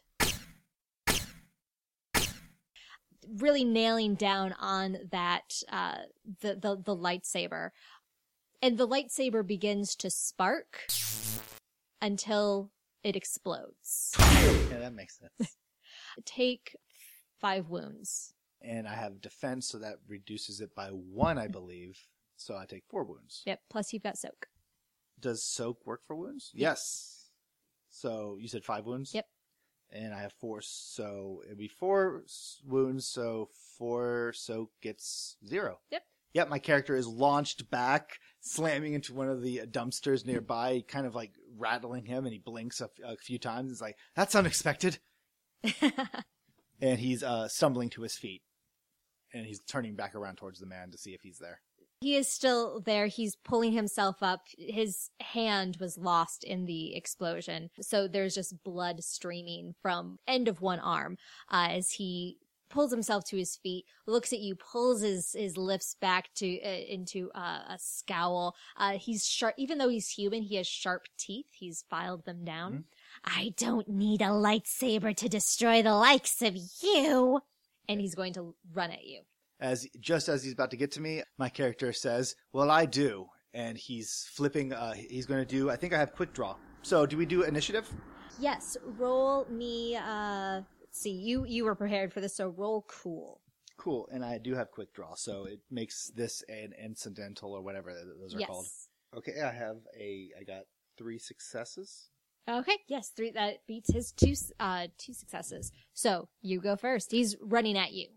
Really 3.37 3.63
nailing 3.63 4.15
down 4.15 4.53
on 4.59 4.97
that 5.11 5.61
uh 5.71 5.99
the 6.41 6.55
the 6.55 6.81
the 6.83 6.95
lightsaber. 6.95 7.69
And 8.61 8.77
the 8.77 8.87
lightsaber 8.87 9.45
begins 9.45 9.95
to 9.97 10.09
spark 10.09 10.87
until 12.01 12.71
it 13.03 13.15
explodes. 13.15 14.11
Yeah, 14.19 14.79
that 14.79 14.93
makes 14.93 15.19
sense. 15.19 15.55
Take 16.25 16.75
five 17.39 17.69
wounds. 17.69 18.33
and 18.61 18.87
I 18.87 18.93
have 18.95 19.21
defense, 19.21 19.67
so 19.67 19.77
that 19.79 19.95
reduces 20.07 20.61
it 20.61 20.73
by 20.75 20.87
one, 20.87 21.37
I 21.37 21.47
believe. 21.47 21.97
So 22.37 22.55
I 22.55 22.65
take 22.65 22.83
four 22.89 23.03
wounds. 23.03 23.41
Yep. 23.45 23.59
Plus 23.69 23.93
you've 23.93 24.03
got 24.03 24.17
soak. 24.17 24.47
Does 25.19 25.43
soak 25.43 25.85
work 25.85 26.01
for 26.05 26.15
wounds? 26.15 26.51
Yes. 26.53 27.29
So 27.89 28.37
you 28.39 28.47
said 28.47 28.63
five 28.65 28.85
wounds? 28.85 29.13
Yep. 29.13 29.25
And 29.91 30.13
I 30.13 30.21
have 30.21 30.33
four, 30.33 30.59
so 30.61 31.41
it'd 31.45 31.57
be 31.57 31.67
four 31.67 32.23
wounds, 32.65 33.05
so 33.07 33.49
four 33.77 34.33
soak 34.35 34.71
gets 34.81 35.37
zero. 35.45 35.79
Yep. 35.91 36.01
Yep, 36.33 36.49
my 36.49 36.57
character 36.59 36.95
is 36.95 37.07
launched 37.07 37.69
back, 37.69 38.17
slamming 38.45 38.93
into 38.93 39.13
one 39.13 39.29
of 39.29 39.41
the 39.41 39.61
dumpsters 39.71 40.25
nearby, 40.25 40.83
kind 40.87 41.07
of 41.07 41.15
like 41.15 41.31
rattling 41.57 42.05
him, 42.05 42.25
and 42.25 42.33
he 42.33 42.39
blinks 42.39 42.81
a, 42.81 42.85
f- 42.85 43.13
a 43.13 43.17
few 43.17 43.39
times. 43.39 43.71
It's 43.71 43.81
like, 43.81 43.97
that's 44.15 44.35
unexpected. 44.35 44.99
And 46.81 46.99
he's 46.99 47.23
uh, 47.23 47.47
stumbling 47.47 47.89
to 47.91 48.01
his 48.01 48.17
feet. 48.17 48.41
And 49.33 49.45
he's 49.45 49.61
turning 49.61 49.95
back 49.95 50.15
around 50.15 50.35
towards 50.35 50.59
the 50.59 50.65
man 50.65 50.91
to 50.91 50.97
see 50.97 51.11
if 51.13 51.21
he's 51.21 51.39
there. 51.39 51.61
He 52.01 52.15
is 52.15 52.27
still 52.27 52.81
there. 52.81 53.07
He's 53.07 53.37
pulling 53.37 53.71
himself 53.71 54.17
up. 54.21 54.41
His 54.57 55.09
hand 55.21 55.77
was 55.79 55.97
lost 55.97 56.43
in 56.43 56.65
the 56.65 56.93
explosion. 56.93 57.69
So 57.79 58.09
there's 58.09 58.35
just 58.35 58.61
blood 58.65 59.01
streaming 59.01 59.75
from 59.81 60.19
end 60.27 60.49
of 60.49 60.59
one 60.61 60.79
arm 60.79 61.15
uh, 61.49 61.67
as 61.69 61.91
he 61.91 62.37
pulls 62.73 62.91
himself 62.91 63.23
to 63.25 63.37
his 63.37 63.55
feet, 63.55 63.85
looks 64.07 64.33
at 64.33 64.39
you, 64.39 64.55
pulls 64.55 65.01
his, 65.01 65.33
his 65.33 65.57
lips 65.57 65.95
back 66.01 66.33
to 66.35 66.61
uh, 66.61 66.67
into 66.67 67.29
uh, 67.35 67.61
a 67.69 67.77
scowl. 67.77 68.55
Uh, 68.75 68.97
he's 68.97 69.25
sharp, 69.25 69.53
even 69.57 69.77
though 69.77 69.89
he's 69.89 70.09
human, 70.09 70.41
he 70.41 70.55
has 70.55 70.67
sharp 70.67 71.03
teeth. 71.17 71.45
He's 71.51 71.85
filed 71.89 72.25
them 72.25 72.43
down. 72.43 72.85
I 73.23 73.53
don't 73.57 73.87
need 73.87 74.21
a 74.21 74.25
lightsaber 74.25 75.15
to 75.17 75.29
destroy 75.29 75.83
the 75.83 75.95
likes 75.95 76.41
of 76.41 76.57
you. 76.81 77.41
And 77.87 78.01
he's 78.01 78.15
going 78.15 78.33
to 78.33 78.55
run 78.73 78.91
at 78.91 79.05
you. 79.05 79.21
As 79.59 79.87
just 79.99 80.27
as 80.27 80.43
he's 80.43 80.53
about 80.53 80.71
to 80.71 80.77
get 80.77 80.91
to 80.93 81.01
me, 81.01 81.21
my 81.37 81.49
character 81.49 81.93
says, 81.93 82.35
"Well, 82.51 82.71
I 82.71 82.85
do," 82.85 83.27
and 83.53 83.77
he's 83.77 84.27
flipping. 84.31 84.73
Uh, 84.73 84.93
he's 84.93 85.25
going 85.25 85.39
to 85.39 85.45
do. 85.45 85.69
I 85.69 85.75
think 85.75 85.93
I 85.93 85.99
have 85.99 86.13
quick 86.13 86.33
draw. 86.33 86.55
So, 86.81 87.05
do 87.05 87.17
we 87.17 87.25
do 87.25 87.43
initiative? 87.43 87.89
Yes, 88.39 88.77
roll 88.97 89.45
me. 89.49 89.95
Uh, 89.95 90.61
see. 90.93 91.11
You 91.11 91.45
you 91.45 91.65
were 91.65 91.75
prepared 91.75 92.13
for 92.13 92.21
this, 92.21 92.35
so 92.35 92.47
roll 92.47 92.85
cool. 92.87 93.41
Cool. 93.77 94.07
And 94.11 94.23
I 94.23 94.37
do 94.37 94.55
have 94.55 94.71
quick 94.71 94.93
draw, 94.93 95.15
so 95.15 95.45
it 95.45 95.59
makes 95.69 96.11
this 96.15 96.43
an 96.47 96.73
incidental 96.81 97.53
or 97.53 97.61
whatever 97.61 97.93
those 98.19 98.35
are 98.35 98.39
yes. 98.39 98.47
called. 98.47 98.67
Okay, 99.17 99.41
I 99.41 99.51
have 99.51 99.77
a. 99.99 100.29
I 100.39 100.43
got 100.43 100.63
three 100.97 101.19
successes. 101.19 102.09
Okay. 102.49 102.77
Yes. 102.87 103.11
Three. 103.15 103.31
That 103.31 103.65
beats 103.67 103.91
his 103.91 104.11
two. 104.11 104.33
Uh, 104.59 104.87
two 104.97 105.13
successes. 105.13 105.71
So 105.93 106.29
you 106.41 106.59
go 106.61 106.75
first. 106.75 107.11
He's 107.11 107.35
running 107.41 107.77
at 107.77 107.93
you. 107.93 108.07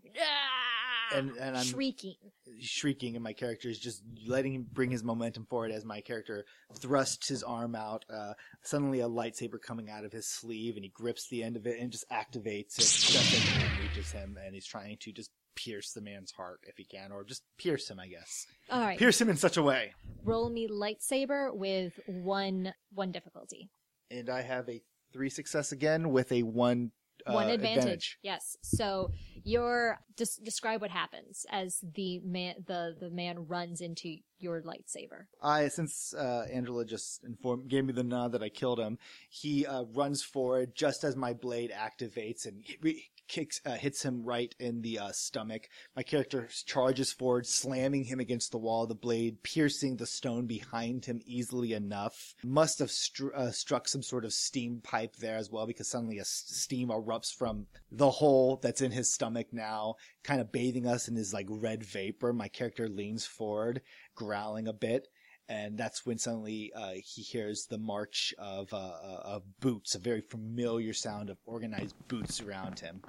And- 1.13 1.31
and 1.37 1.55
I'm- 1.57 1.65
shrieking. 1.65 2.15
shrieking, 2.59 3.15
and 3.15 3.23
my 3.23 3.33
character 3.33 3.69
is 3.69 3.79
just 3.79 4.01
letting 4.25 4.53
him 4.53 4.67
bring 4.71 4.89
his 4.91 5.03
momentum 5.03 5.45
forward 5.45 5.71
as 5.71 5.85
my 5.85 6.01
character 6.01 6.45
thrusts 6.73 7.27
his 7.27 7.43
arm 7.43 7.75
out. 7.75 8.03
Uh, 8.09 8.33
suddenly, 8.63 8.99
a 9.01 9.07
lightsaber 9.09 9.61
coming 9.61 9.89
out 9.89 10.05
of 10.05 10.11
his 10.11 10.27
sleeve, 10.27 10.75
and 10.75 10.83
he 10.83 10.89
grips 10.89 11.27
the 11.29 11.43
end 11.43 11.55
of 11.55 11.67
it 11.67 11.79
and 11.79 11.91
just 11.91 12.09
activates 12.09 12.77
it 12.77 12.81
just 12.81 13.15
as 13.15 13.45
the 13.45 13.59
man 13.59 13.79
reaches 13.81 14.11
him, 14.11 14.37
and 14.43 14.53
he's 14.55 14.65
trying 14.65 14.97
to 14.97 15.11
just 15.11 15.31
pierce 15.55 15.91
the 15.93 16.01
man's 16.01 16.31
heart 16.31 16.59
if 16.67 16.77
he 16.77 16.83
can, 16.83 17.11
or 17.11 17.23
just 17.23 17.43
pierce 17.57 17.89
him, 17.89 17.99
I 17.99 18.07
guess. 18.07 18.45
All 18.69 18.79
right. 18.81 18.97
Pierce 18.99 19.19
him 19.19 19.29
in 19.29 19.37
such 19.37 19.57
a 19.57 19.63
way. 19.63 19.93
roll 20.23 20.49
me 20.49 20.67
lightsaber 20.67 21.53
with 21.55 21.99
one 22.05 22.73
one 22.93 23.11
difficulty. 23.11 23.69
And 24.11 24.29
I 24.29 24.41
have 24.41 24.67
a 24.69 24.81
three 25.13 25.29
success 25.29 25.71
again 25.71 26.11
with 26.11 26.31
a 26.31 26.43
one. 26.43 26.91
Uh, 27.27 27.33
one 27.33 27.49
advantage. 27.49 28.17
Yes. 28.21 28.57
So 28.61 29.11
your 29.43 29.99
des- 30.15 30.41
describe 30.43 30.81
what 30.81 30.91
happens 30.91 31.45
as 31.51 31.79
the 31.95 32.19
man 32.19 32.55
the 32.65 32.95
the 32.99 33.09
man 33.09 33.47
runs 33.47 33.81
into 33.81 34.17
your 34.39 34.61
lightsaber. 34.61 35.25
I 35.41 35.67
since 35.67 36.13
uh, 36.13 36.45
Angela 36.51 36.85
just 36.85 37.23
informed 37.23 37.69
gave 37.69 37.85
me 37.85 37.93
the 37.93 38.03
nod 38.03 38.31
that 38.33 38.43
I 38.43 38.49
killed 38.49 38.79
him, 38.79 38.97
he 39.29 39.65
uh, 39.65 39.83
runs 39.93 40.23
forward 40.23 40.75
just 40.75 41.03
as 41.03 41.15
my 41.15 41.33
blade 41.33 41.71
activates 41.71 42.45
and 42.45 42.63
he 42.63 43.09
kicks 43.27 43.61
uh, 43.65 43.73
hits 43.73 44.03
him 44.03 44.23
right 44.23 44.53
in 44.59 44.81
the 44.81 44.99
uh, 44.99 45.11
stomach. 45.11 45.69
My 45.95 46.03
character 46.03 46.47
charges 46.65 47.11
forward, 47.11 47.45
slamming 47.45 48.05
him 48.05 48.19
against 48.19 48.51
the 48.51 48.57
wall. 48.57 48.87
The 48.87 48.95
blade 48.95 49.43
piercing 49.43 49.97
the 49.97 50.05
stone 50.05 50.45
behind 50.45 51.05
him 51.05 51.21
easily 51.25 51.73
enough. 51.73 52.35
Must 52.43 52.79
have 52.79 52.91
uh, 53.35 53.51
struck 53.51 53.87
some 53.87 54.03
sort 54.03 54.25
of 54.25 54.33
steam 54.33 54.81
pipe 54.83 55.15
there 55.17 55.37
as 55.37 55.51
well 55.51 55.67
because 55.67 55.87
suddenly 55.89 56.17
a 56.17 56.21
s- 56.21 56.43
steam 56.47 56.89
erupts 56.89 57.33
from 57.33 57.67
the 57.91 58.09
hole 58.09 58.59
that's 58.61 58.81
in 58.81 58.91
his 58.91 59.11
stomach 59.11 59.47
now, 59.51 59.95
kind 60.23 60.41
of 60.41 60.51
bathing 60.51 60.87
us 60.87 61.07
in 61.07 61.15
his 61.15 61.33
like 61.33 61.47
red 61.49 61.83
vapor. 61.83 62.33
My 62.33 62.47
character 62.47 62.87
leans 62.87 63.25
forward 63.25 63.81
growling 64.15 64.67
a 64.67 64.73
bit. 64.73 65.07
And 65.49 65.77
that's 65.77 66.05
when 66.05 66.17
suddenly 66.17 66.71
uh, 66.75 66.93
he 66.95 67.21
hears 67.21 67.67
the 67.67 67.77
march 67.77 68.33
of, 68.37 68.73
uh, 68.73 68.77
uh, 68.77 69.21
of 69.23 69.43
boots, 69.61 69.95
a 69.95 69.99
very 69.99 70.21
familiar 70.21 70.93
sound 70.93 71.29
of 71.29 71.37
organized 71.45 71.95
boots 72.09 72.41
around 72.41 72.79
him. 72.79 73.01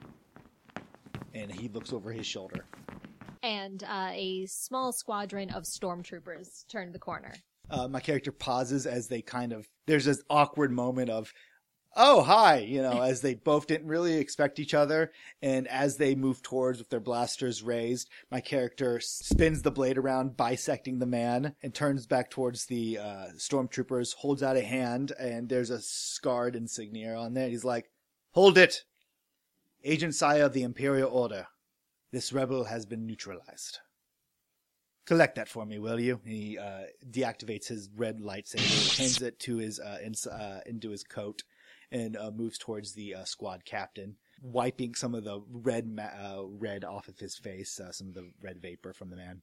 And 1.35 1.51
he 1.51 1.69
looks 1.69 1.93
over 1.93 2.13
his 2.13 2.27
shoulder. 2.27 2.65
And 3.43 3.83
uh, 3.85 4.11
a 4.13 4.47
small 4.47 4.93
squadron 4.93 5.51
of 5.51 5.65
stormtroopers 5.65 6.67
turn 6.69 6.93
the 6.93 6.99
corner. 6.99 7.35
Uh, 7.71 7.89
my 7.89 8.01
character 8.01 8.33
pauses 8.33 8.87
as 8.87 9.09
they 9.09 9.21
kind 9.21 9.53
of, 9.53 9.69
there's 9.87 10.05
this 10.05 10.23
awkward 10.31 10.73
moment 10.73 11.11
of, 11.11 11.33
oh, 11.99 12.23
hi, 12.23 12.59
you 12.59 12.81
know, 12.81 13.03
as 13.03 13.21
they 13.21 13.35
both 13.35 13.67
didn't 13.67 13.89
really 13.89 14.15
expect 14.15 14.61
each 14.61 14.73
other. 14.73 15.11
And 15.43 15.67
as 15.67 15.97
they 15.97 16.15
move 16.15 16.43
towards 16.43 16.79
with 16.79 16.89
their 16.89 17.01
blasters 17.01 17.63
raised, 17.63 18.09
my 18.31 18.41
character 18.41 19.01
spins 19.01 19.63
the 19.63 19.73
blade 19.73 19.99
around, 19.99 20.37
bisecting 20.37 21.01
the 21.01 21.07
man, 21.07 21.55
and 21.63 21.75
turns 21.75 22.07
back 22.07 22.31
towards 22.31 22.67
the 22.67 22.99
uh, 22.99 23.27
stormtroopers, 23.37 24.15
holds 24.15 24.43
out 24.43 24.57
a 24.57 24.63
hand, 24.63 25.13
and 25.19 25.49
there's 25.49 25.71
a 25.71 25.81
scarred 25.81 26.55
insignia 26.55 27.17
on 27.17 27.35
there. 27.35 27.49
He's 27.49 27.65
like, 27.65 27.91
hold 28.31 28.57
it! 28.57 28.85
Agent 29.85 30.15
Saya 30.15 30.47
of 30.47 30.53
the 30.53 30.63
Imperial 30.63 31.11
Order. 31.11 31.49
This 32.13 32.33
rebel 32.33 32.65
has 32.65 32.87
been 32.87 33.07
neutralized. 33.07 33.81
Collect 35.05 35.37
that 35.37 35.49
for 35.49 35.65
me, 35.65 35.79
will 35.79 35.99
you? 35.99 36.21
He 36.25 36.59
uh, 36.59 36.83
deactivates 37.11 37.69
his 37.69 37.89
red 37.97 38.21
lightsaber, 38.21 38.99
hands 38.99 39.23
it 39.23 39.39
to 39.41 39.57
his 39.57 39.81
uh, 39.81 39.99
ins- 40.05 40.27
uh, 40.27 40.61
into 40.67 40.91
his 40.91 41.03
coat, 41.03 41.43
and 41.91 42.17
uh, 42.17 42.31
moves 42.31 42.59
towards 42.59 42.93
the 42.93 43.15
uh, 43.15 43.25
squad 43.25 43.65
captain, 43.65 44.17
wiping 44.43 44.95
some 44.95 45.15
of 45.15 45.25
the 45.25 45.43
red 45.51 45.87
ma- 45.87 46.03
uh, 46.03 46.43
red 46.47 46.85
off 46.85 47.09
of 47.09 47.19
his 47.19 47.37
face, 47.37 47.81
uh, 47.81 47.93
some 47.93 48.09
of 48.09 48.15
the 48.15 48.31
red 48.43 48.61
vapor 48.61 48.93
from 48.93 49.11
the 49.11 49.17
man. 49.17 49.43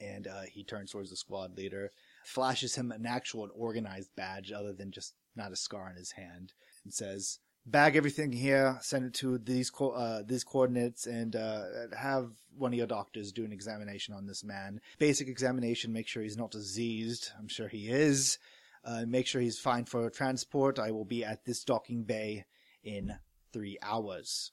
And 0.00 0.26
uh, 0.26 0.42
he 0.50 0.64
turns 0.64 0.90
towards 0.90 1.10
the 1.10 1.16
squad 1.16 1.56
leader, 1.56 1.92
flashes 2.24 2.74
him 2.74 2.90
an 2.90 3.06
actual 3.06 3.44
and 3.44 3.52
organized 3.54 4.10
badge, 4.16 4.50
other 4.50 4.72
than 4.72 4.90
just 4.90 5.14
not 5.36 5.52
a 5.52 5.56
scar 5.56 5.88
on 5.88 5.96
his 5.96 6.12
hand, 6.12 6.54
and 6.84 6.92
says, 6.92 7.38
"Bag 7.64 7.94
everything 7.94 8.32
here, 8.32 8.78
send 8.82 9.04
it 9.04 9.14
to 9.14 9.38
these 9.38 9.70
co- 9.70 10.24
these 10.26 10.42
coordinates, 10.42 11.06
and 11.06 11.34
have 11.96 12.32
one 12.56 12.72
of 12.72 12.78
your 12.78 12.86
doctors 12.86 13.30
do 13.30 13.44
an 13.44 13.52
examination 13.52 14.12
on 14.12 14.26
this 14.26 14.42
man. 14.42 14.80
Basic 14.98 15.28
examination, 15.28 15.92
make 15.92 16.08
sure 16.08 16.22
he's 16.22 16.36
not 16.36 16.50
diseased. 16.50 17.30
I'm 17.38 17.48
sure 17.48 17.68
he 17.68 17.88
is." 17.88 18.38
Uh, 18.84 19.04
make 19.06 19.26
sure 19.26 19.40
he's 19.40 19.58
fine 19.58 19.84
for 19.84 20.08
transport. 20.10 20.78
I 20.78 20.90
will 20.90 21.04
be 21.04 21.24
at 21.24 21.44
this 21.44 21.62
docking 21.62 22.04
bay 22.04 22.44
in 22.82 23.14
three 23.52 23.78
hours. 23.82 24.52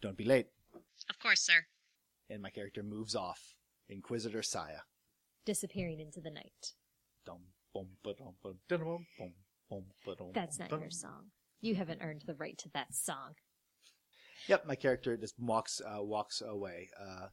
Don't 0.00 0.16
be 0.16 0.24
late. 0.24 0.46
Of 1.08 1.18
course, 1.20 1.40
sir. 1.40 1.66
And 2.28 2.42
my 2.42 2.50
character 2.50 2.82
moves 2.82 3.14
off. 3.14 3.54
Inquisitor 3.88 4.42
Saya. 4.42 4.80
Disappearing 5.44 6.00
into 6.00 6.20
the 6.20 6.30
night. 6.30 6.72
That's 10.34 10.58
not 10.58 10.70
your 10.70 10.90
song. 10.90 11.30
You 11.60 11.74
haven't 11.76 12.02
earned 12.02 12.22
the 12.26 12.34
right 12.34 12.58
to 12.58 12.68
that 12.74 12.94
song. 12.94 13.34
Yep, 14.48 14.66
my 14.66 14.74
character 14.74 15.16
just 15.16 15.38
walks 15.38 15.80
uh, 15.80 16.02
walks 16.02 16.42
away, 16.44 16.88
uh, 17.00 17.26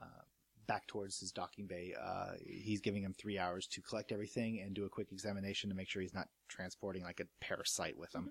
uh, 0.00 0.22
back 0.68 0.86
towards 0.86 1.18
his 1.18 1.32
docking 1.32 1.66
bay. 1.66 1.94
Uh, 2.00 2.32
he's 2.46 2.80
giving 2.80 3.02
him 3.02 3.14
three 3.18 3.38
hours 3.38 3.66
to 3.66 3.82
collect 3.82 4.12
everything 4.12 4.60
and 4.60 4.74
do 4.74 4.84
a 4.84 4.88
quick 4.88 5.10
examination 5.10 5.68
to 5.70 5.74
make 5.74 5.88
sure 5.88 6.02
he's 6.02 6.14
not 6.14 6.28
transporting 6.46 7.02
like 7.02 7.18
a 7.18 7.44
parasite 7.44 7.98
with 7.98 8.14
him. 8.14 8.30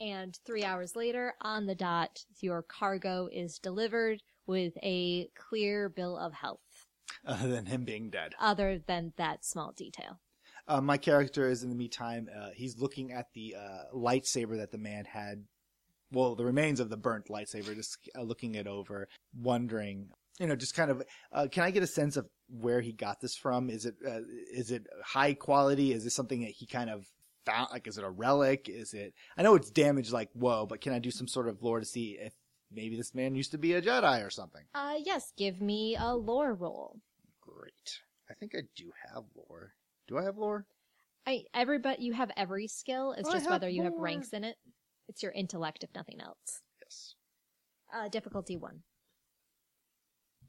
And 0.00 0.38
three 0.46 0.64
hours 0.64 0.96
later, 0.96 1.34
on 1.42 1.66
the 1.66 1.74
dot, 1.74 2.24
your 2.40 2.62
cargo 2.62 3.28
is 3.30 3.58
delivered 3.58 4.22
with 4.46 4.72
a 4.82 5.28
clear 5.36 5.90
bill 5.90 6.16
of 6.16 6.32
health. 6.32 6.86
Other 7.26 7.48
than 7.48 7.66
him 7.66 7.84
being 7.84 8.08
dead. 8.08 8.34
Other 8.40 8.80
than 8.86 9.12
that 9.16 9.44
small 9.44 9.72
detail. 9.72 10.18
Uh, 10.66 10.80
my 10.80 10.96
character 10.96 11.50
is 11.50 11.62
in 11.62 11.68
the 11.68 11.74
meantime, 11.76 12.28
uh, 12.34 12.50
he's 12.54 12.78
looking 12.78 13.12
at 13.12 13.26
the 13.34 13.56
uh, 13.58 13.94
lightsaber 13.94 14.56
that 14.56 14.70
the 14.70 14.78
man 14.78 15.04
had. 15.04 15.44
Well, 16.12 16.36
the 16.36 16.44
remains 16.44 16.78
of 16.78 16.88
the 16.88 16.96
burnt 16.96 17.26
lightsaber, 17.26 17.74
just 17.74 17.98
uh, 18.16 18.22
looking 18.22 18.54
it 18.54 18.66
over, 18.66 19.08
wondering, 19.34 20.08
you 20.38 20.46
know, 20.46 20.56
just 20.56 20.74
kind 20.74 20.90
of, 20.90 21.02
uh, 21.32 21.46
can 21.50 21.64
I 21.64 21.70
get 21.70 21.82
a 21.82 21.86
sense 21.86 22.16
of 22.16 22.26
where 22.48 22.80
he 22.80 22.92
got 22.92 23.20
this 23.20 23.36
from? 23.36 23.70
Is 23.70 23.86
it, 23.86 23.94
uh, 24.06 24.20
is 24.52 24.70
it 24.70 24.86
high 25.04 25.34
quality? 25.34 25.92
Is 25.92 26.04
this 26.04 26.14
something 26.14 26.40
that 26.40 26.50
he 26.50 26.66
kind 26.66 26.90
of 26.90 27.06
found? 27.44 27.68
Like, 27.72 27.86
is 27.86 27.98
it 27.98 28.04
a 28.04 28.10
relic? 28.10 28.68
Is 28.68 28.94
it, 28.94 29.14
I 29.36 29.42
know 29.42 29.54
it's 29.54 29.70
damaged 29.70 30.12
like 30.12 30.30
whoa, 30.32 30.66
but 30.66 30.80
can 30.80 30.92
I 30.92 30.98
do 30.98 31.10
some 31.10 31.28
sort 31.28 31.48
of 31.48 31.62
lore 31.62 31.80
to 31.80 31.86
see 31.86 32.18
if 32.20 32.32
maybe 32.70 32.96
this 32.96 33.14
man 33.14 33.34
used 33.34 33.52
to 33.52 33.58
be 33.58 33.74
a 33.74 33.82
Jedi 33.82 34.26
or 34.26 34.30
something? 34.30 34.62
Uh, 34.74 34.94
yes, 35.04 35.32
give 35.36 35.60
me 35.60 35.96
a 35.98 36.14
lore 36.14 36.54
roll. 36.54 36.98
Great. 37.40 38.00
I 38.30 38.34
think 38.34 38.52
I 38.56 38.62
do 38.74 38.90
have 39.12 39.24
lore. 39.34 39.74
Do 40.08 40.18
I 40.18 40.24
have 40.24 40.38
lore? 40.38 40.66
I 41.26 41.44
everybody 41.54 42.02
you 42.02 42.14
have 42.14 42.30
every 42.36 42.66
skill. 42.66 43.12
It's 43.12 43.28
I 43.28 43.32
just 43.32 43.48
whether 43.48 43.68
you 43.68 43.84
have 43.84 43.92
ranks 43.96 44.30
in 44.30 44.42
it. 44.42 44.56
It's 45.08 45.22
your 45.22 45.32
intellect, 45.32 45.84
if 45.84 45.90
nothing 45.94 46.20
else. 46.20 46.62
Yes. 46.82 47.14
Uh, 47.94 48.08
difficulty 48.08 48.56
one. 48.56 48.82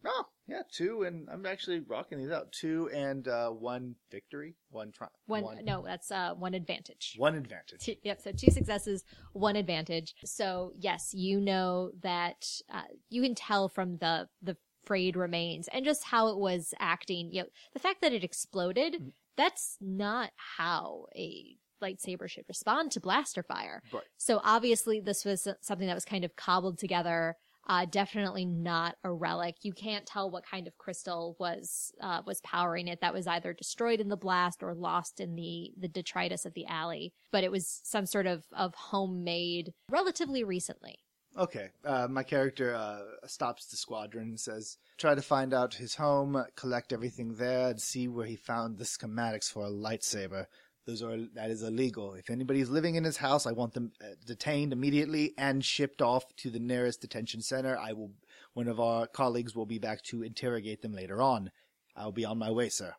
Oh, 0.05 0.25
yeah, 0.47 0.63
two, 0.71 1.03
and 1.03 1.27
I'm 1.31 1.45
actually 1.45 1.79
rocking 1.79 2.17
these 2.17 2.29
out. 2.31 2.51
Two 2.51 2.89
and 2.93 3.27
uh, 3.27 3.49
one 3.49 3.95
victory, 4.11 4.55
one 4.69 4.91
tri- 4.91 5.07
One, 5.27 5.43
one, 5.43 5.63
no, 5.63 5.83
that's 5.85 6.11
uh 6.11 6.33
one 6.33 6.53
advantage. 6.53 7.15
one 7.17 7.35
advantage. 7.35 7.79
Two, 7.79 7.95
yep. 8.03 8.21
So 8.21 8.31
two 8.31 8.51
successes, 8.51 9.03
one 9.31 9.55
advantage. 9.55 10.13
So 10.25 10.73
yes, 10.77 11.13
you 11.13 11.39
know 11.39 11.91
that 12.01 12.45
uh, 12.73 12.81
you 13.09 13.21
can 13.21 13.35
tell 13.35 13.69
from 13.69 13.97
the 13.97 14.27
the 14.41 14.57
frayed 14.83 15.15
remains 15.15 15.69
and 15.71 15.85
just 15.85 16.03
how 16.03 16.27
it 16.27 16.37
was 16.37 16.73
acting. 16.79 17.31
You 17.31 17.43
know, 17.43 17.47
the 17.73 17.79
fact 17.79 18.01
that 18.01 18.11
it 18.13 18.23
exploded. 18.23 18.95
Mhm. 18.95 19.11
That's 19.35 19.77
not 19.81 20.29
how 20.35 21.07
a 21.15 21.57
lightsaber 21.81 22.29
should 22.29 22.45
respond 22.47 22.91
to 22.91 22.99
blaster 22.99 23.41
fire. 23.41 23.81
Right. 23.91 24.03
So 24.17 24.39
obviously, 24.43 24.99
this 24.99 25.25
was 25.25 25.47
something 25.61 25.87
that 25.87 25.95
was 25.95 26.05
kind 26.05 26.23
of 26.23 26.35
cobbled 26.35 26.77
together. 26.77 27.35
Uh, 27.65 27.85
definitely 27.89 28.45
not 28.45 28.97
a 29.03 29.11
relic. 29.11 29.55
You 29.61 29.71
can't 29.71 30.05
tell 30.05 30.29
what 30.29 30.45
kind 30.45 30.67
of 30.67 30.77
crystal 30.77 31.37
was 31.39 31.93
uh, 32.01 32.21
was 32.25 32.41
powering 32.41 32.87
it. 32.87 32.99
That 33.01 33.13
was 33.13 33.25
either 33.25 33.53
destroyed 33.53 34.01
in 34.01 34.09
the 34.09 34.17
blast 34.17 34.61
or 34.61 34.73
lost 34.73 35.19
in 35.19 35.35
the 35.35 35.71
the 35.77 35.87
detritus 35.87 36.45
of 36.45 36.53
the 36.53 36.65
alley. 36.65 37.13
But 37.31 37.43
it 37.43 37.51
was 37.51 37.81
some 37.83 38.05
sort 38.05 38.27
of 38.27 38.43
of 38.51 38.75
homemade, 38.75 39.73
relatively 39.89 40.43
recently. 40.43 40.99
Okay, 41.35 41.69
uh, 41.83 42.07
my 42.07 42.21
character 42.21 42.75
uh, 42.75 43.27
stops 43.27 43.65
the 43.65 43.77
squadron 43.77 44.29
and 44.29 44.39
says, 44.39 44.77
"Try 44.97 45.15
to 45.15 45.21
find 45.21 45.53
out 45.53 45.73
his 45.75 45.95
home, 45.95 46.43
collect 46.55 46.91
everything 46.91 47.35
there, 47.35 47.69
and 47.69 47.81
see 47.81 48.07
where 48.07 48.27
he 48.27 48.35
found 48.35 48.77
the 48.77 48.83
schematics 48.83 49.51
for 49.51 49.65
a 49.65 49.71
lightsaber. 49.71 50.47
Those 50.85 51.01
are 51.01 51.17
that 51.33 51.49
is 51.49 51.63
illegal. 51.63 52.13
If 52.13 52.29
anybody's 52.29 52.69
living 52.69 52.95
in 52.95 53.03
his 53.03 53.17
house, 53.17 53.45
I 53.45 53.53
want 53.53 53.73
them 53.73 53.93
uh, 54.01 54.15
detained 54.25 54.73
immediately 54.73 55.33
and 55.37 55.63
shipped 55.63 56.01
off 56.01 56.25
to 56.37 56.49
the 56.49 56.59
nearest 56.59 57.01
detention 57.01 57.41
center. 57.41 57.77
I 57.77 57.93
will. 57.93 58.11
One 58.53 58.67
of 58.67 58.79
our 58.79 59.07
colleagues 59.07 59.55
will 59.55 59.65
be 59.65 59.79
back 59.79 60.03
to 60.03 60.23
interrogate 60.23 60.81
them 60.81 60.93
later 60.93 61.21
on. 61.21 61.51
I'll 61.95 62.11
be 62.11 62.25
on 62.25 62.37
my 62.37 62.51
way, 62.51 62.69
sir." 62.69 62.95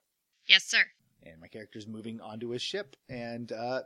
Yes, 0.47 0.64
sir. 0.64 0.85
And 1.23 1.40
my 1.40 1.49
character's 1.49 1.87
moving 1.87 2.20
onto 2.20 2.51
his 2.51 2.62
ship, 2.62 2.97
and 3.09 3.53
uh, 3.53 3.83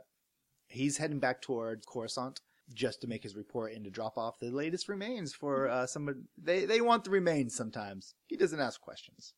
he's 0.67 0.97
heading 0.97 1.19
back 1.19 1.41
toward 1.41 1.85
Coruscant 1.85 2.41
just 2.73 3.01
to 3.01 3.07
make 3.07 3.23
his 3.23 3.35
report 3.35 3.73
and 3.73 3.83
to 3.83 3.89
drop 3.89 4.17
off 4.17 4.39
the 4.39 4.51
latest 4.51 4.87
remains 4.89 5.33
for 5.33 5.67
uh, 5.67 5.85
some. 5.85 6.27
They 6.37 6.65
they 6.65 6.81
want 6.81 7.03
the 7.03 7.09
remains 7.09 7.55
sometimes. 7.55 8.13
He 8.27 8.37
doesn't 8.37 8.59
ask 8.59 8.79
questions. 8.79 9.33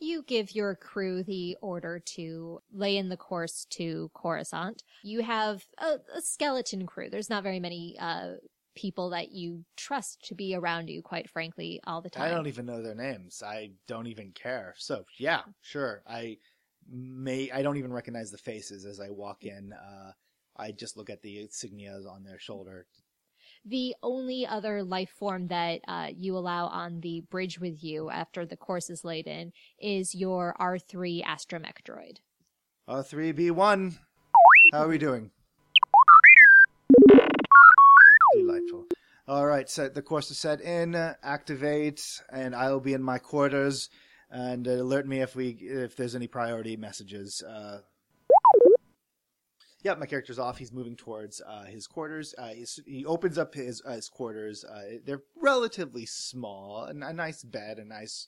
You 0.00 0.22
give 0.26 0.54
your 0.54 0.74
crew 0.74 1.22
the 1.22 1.56
order 1.62 2.00
to 2.16 2.60
lay 2.72 2.96
in 2.96 3.08
the 3.08 3.16
course 3.16 3.66
to 3.70 4.10
Coruscant. 4.14 4.82
You 5.02 5.22
have 5.22 5.64
a, 5.78 5.96
a 6.16 6.20
skeleton 6.20 6.86
crew. 6.86 7.08
There's 7.10 7.30
not 7.30 7.42
very 7.42 7.60
many 7.60 7.96
uh, 7.98 8.34
people 8.74 9.10
that 9.10 9.30
you 9.30 9.64
trust 9.76 10.24
to 10.26 10.34
be 10.34 10.54
around 10.54 10.88
you, 10.88 11.02
quite 11.02 11.30
frankly, 11.30 11.80
all 11.86 12.02
the 12.02 12.10
time. 12.10 12.24
I 12.24 12.30
don't 12.30 12.46
even 12.46 12.66
know 12.66 12.82
their 12.82 12.94
names. 12.94 13.42
I 13.44 13.70
don't 13.86 14.06
even 14.06 14.32
care. 14.32 14.74
So 14.78 15.04
yeah, 15.18 15.42
sure. 15.62 16.02
I 16.06 16.38
may. 16.90 17.50
I 17.50 17.62
don't 17.62 17.76
even 17.76 17.92
recognize 17.92 18.30
the 18.30 18.38
faces 18.38 18.84
as 18.84 19.00
I 19.00 19.10
walk 19.10 19.44
in. 19.44 19.72
Uh, 19.72 20.12
I 20.56 20.72
just 20.72 20.96
look 20.96 21.10
at 21.10 21.22
the 21.22 21.36
insignias 21.36 22.06
on 22.08 22.24
their 22.24 22.38
shoulder. 22.38 22.86
The 23.66 23.94
only 24.02 24.46
other 24.46 24.82
life 24.82 25.10
form 25.18 25.48
that 25.48 25.80
uh, 25.88 26.08
you 26.14 26.36
allow 26.36 26.66
on 26.66 27.00
the 27.00 27.22
bridge 27.30 27.58
with 27.58 27.82
you 27.82 28.10
after 28.10 28.44
the 28.44 28.58
course 28.58 28.90
is 28.90 29.04
laid 29.04 29.26
in 29.26 29.52
is 29.80 30.14
your 30.14 30.54
R3 30.60 31.24
astromech 31.24 31.82
droid. 31.82 32.18
R 32.86 33.02
three 33.02 33.32
B 33.32 33.50
one. 33.50 33.96
How 34.72 34.82
are 34.82 34.88
we 34.88 34.98
doing? 34.98 35.30
Delightful. 38.34 38.84
All 39.26 39.46
right, 39.46 39.70
so 39.70 39.88
the 39.88 40.02
course 40.02 40.30
is 40.30 40.36
set 40.36 40.60
in. 40.60 40.94
Activate, 40.94 42.02
and 42.30 42.54
I'll 42.54 42.80
be 42.80 42.92
in 42.92 43.02
my 43.02 43.16
quarters, 43.16 43.88
and 44.30 44.66
alert 44.66 45.06
me 45.06 45.22
if 45.22 45.34
we 45.34 45.56
if 45.60 45.96
there's 45.96 46.14
any 46.14 46.26
priority 46.26 46.76
messages. 46.76 47.42
Uh, 47.42 47.78
Yep, 49.84 49.98
my 49.98 50.06
character's 50.06 50.38
off. 50.38 50.56
He's 50.56 50.72
moving 50.72 50.96
towards 50.96 51.42
uh, 51.46 51.64
his 51.64 51.86
quarters. 51.86 52.34
Uh, 52.38 52.54
he 52.86 53.04
opens 53.04 53.36
up 53.36 53.54
his 53.54 53.82
uh, 53.84 53.92
his 53.92 54.08
quarters. 54.08 54.64
Uh, 54.64 54.98
they're 55.04 55.22
relatively 55.36 56.06
small, 56.06 56.84
and 56.84 57.04
a 57.04 57.12
nice 57.12 57.42
bed, 57.42 57.78
a 57.78 57.84
nice 57.84 58.26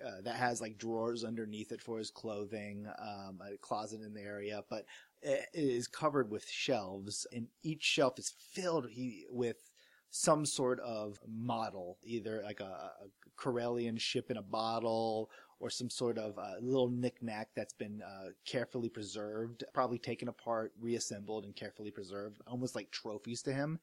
uh, 0.00 0.20
that 0.22 0.36
has 0.36 0.60
like 0.60 0.78
drawers 0.78 1.24
underneath 1.24 1.72
it 1.72 1.82
for 1.82 1.98
his 1.98 2.10
clothing, 2.10 2.86
um, 3.00 3.40
a 3.44 3.56
closet 3.58 4.00
in 4.00 4.14
the 4.14 4.22
area, 4.22 4.62
but 4.70 4.86
it 5.22 5.48
is 5.52 5.88
covered 5.88 6.30
with 6.30 6.48
shelves, 6.48 7.26
and 7.32 7.48
each 7.64 7.82
shelf 7.82 8.18
is 8.18 8.32
filled 8.52 8.88
he, 8.88 9.26
with 9.28 9.72
some 10.10 10.46
sort 10.46 10.78
of 10.80 11.18
model, 11.26 11.98
either 12.04 12.42
like 12.44 12.60
a, 12.60 12.64
a 12.64 13.21
Corellian 13.36 13.98
ship 13.98 14.30
in 14.30 14.36
a 14.36 14.42
bottle 14.42 15.30
or 15.60 15.70
some 15.70 15.88
sort 15.88 16.18
of 16.18 16.36
uh, 16.38 16.54
little 16.60 16.90
knickknack 16.90 17.48
that's 17.54 17.72
been 17.72 18.02
uh, 18.02 18.30
carefully 18.44 18.88
preserved, 18.88 19.62
probably 19.72 19.98
taken 19.98 20.28
apart, 20.28 20.72
reassembled, 20.80 21.44
and 21.44 21.54
carefully 21.54 21.90
preserved, 21.90 22.40
almost 22.48 22.74
like 22.74 22.90
trophies 22.90 23.42
to 23.42 23.52
him. 23.52 23.78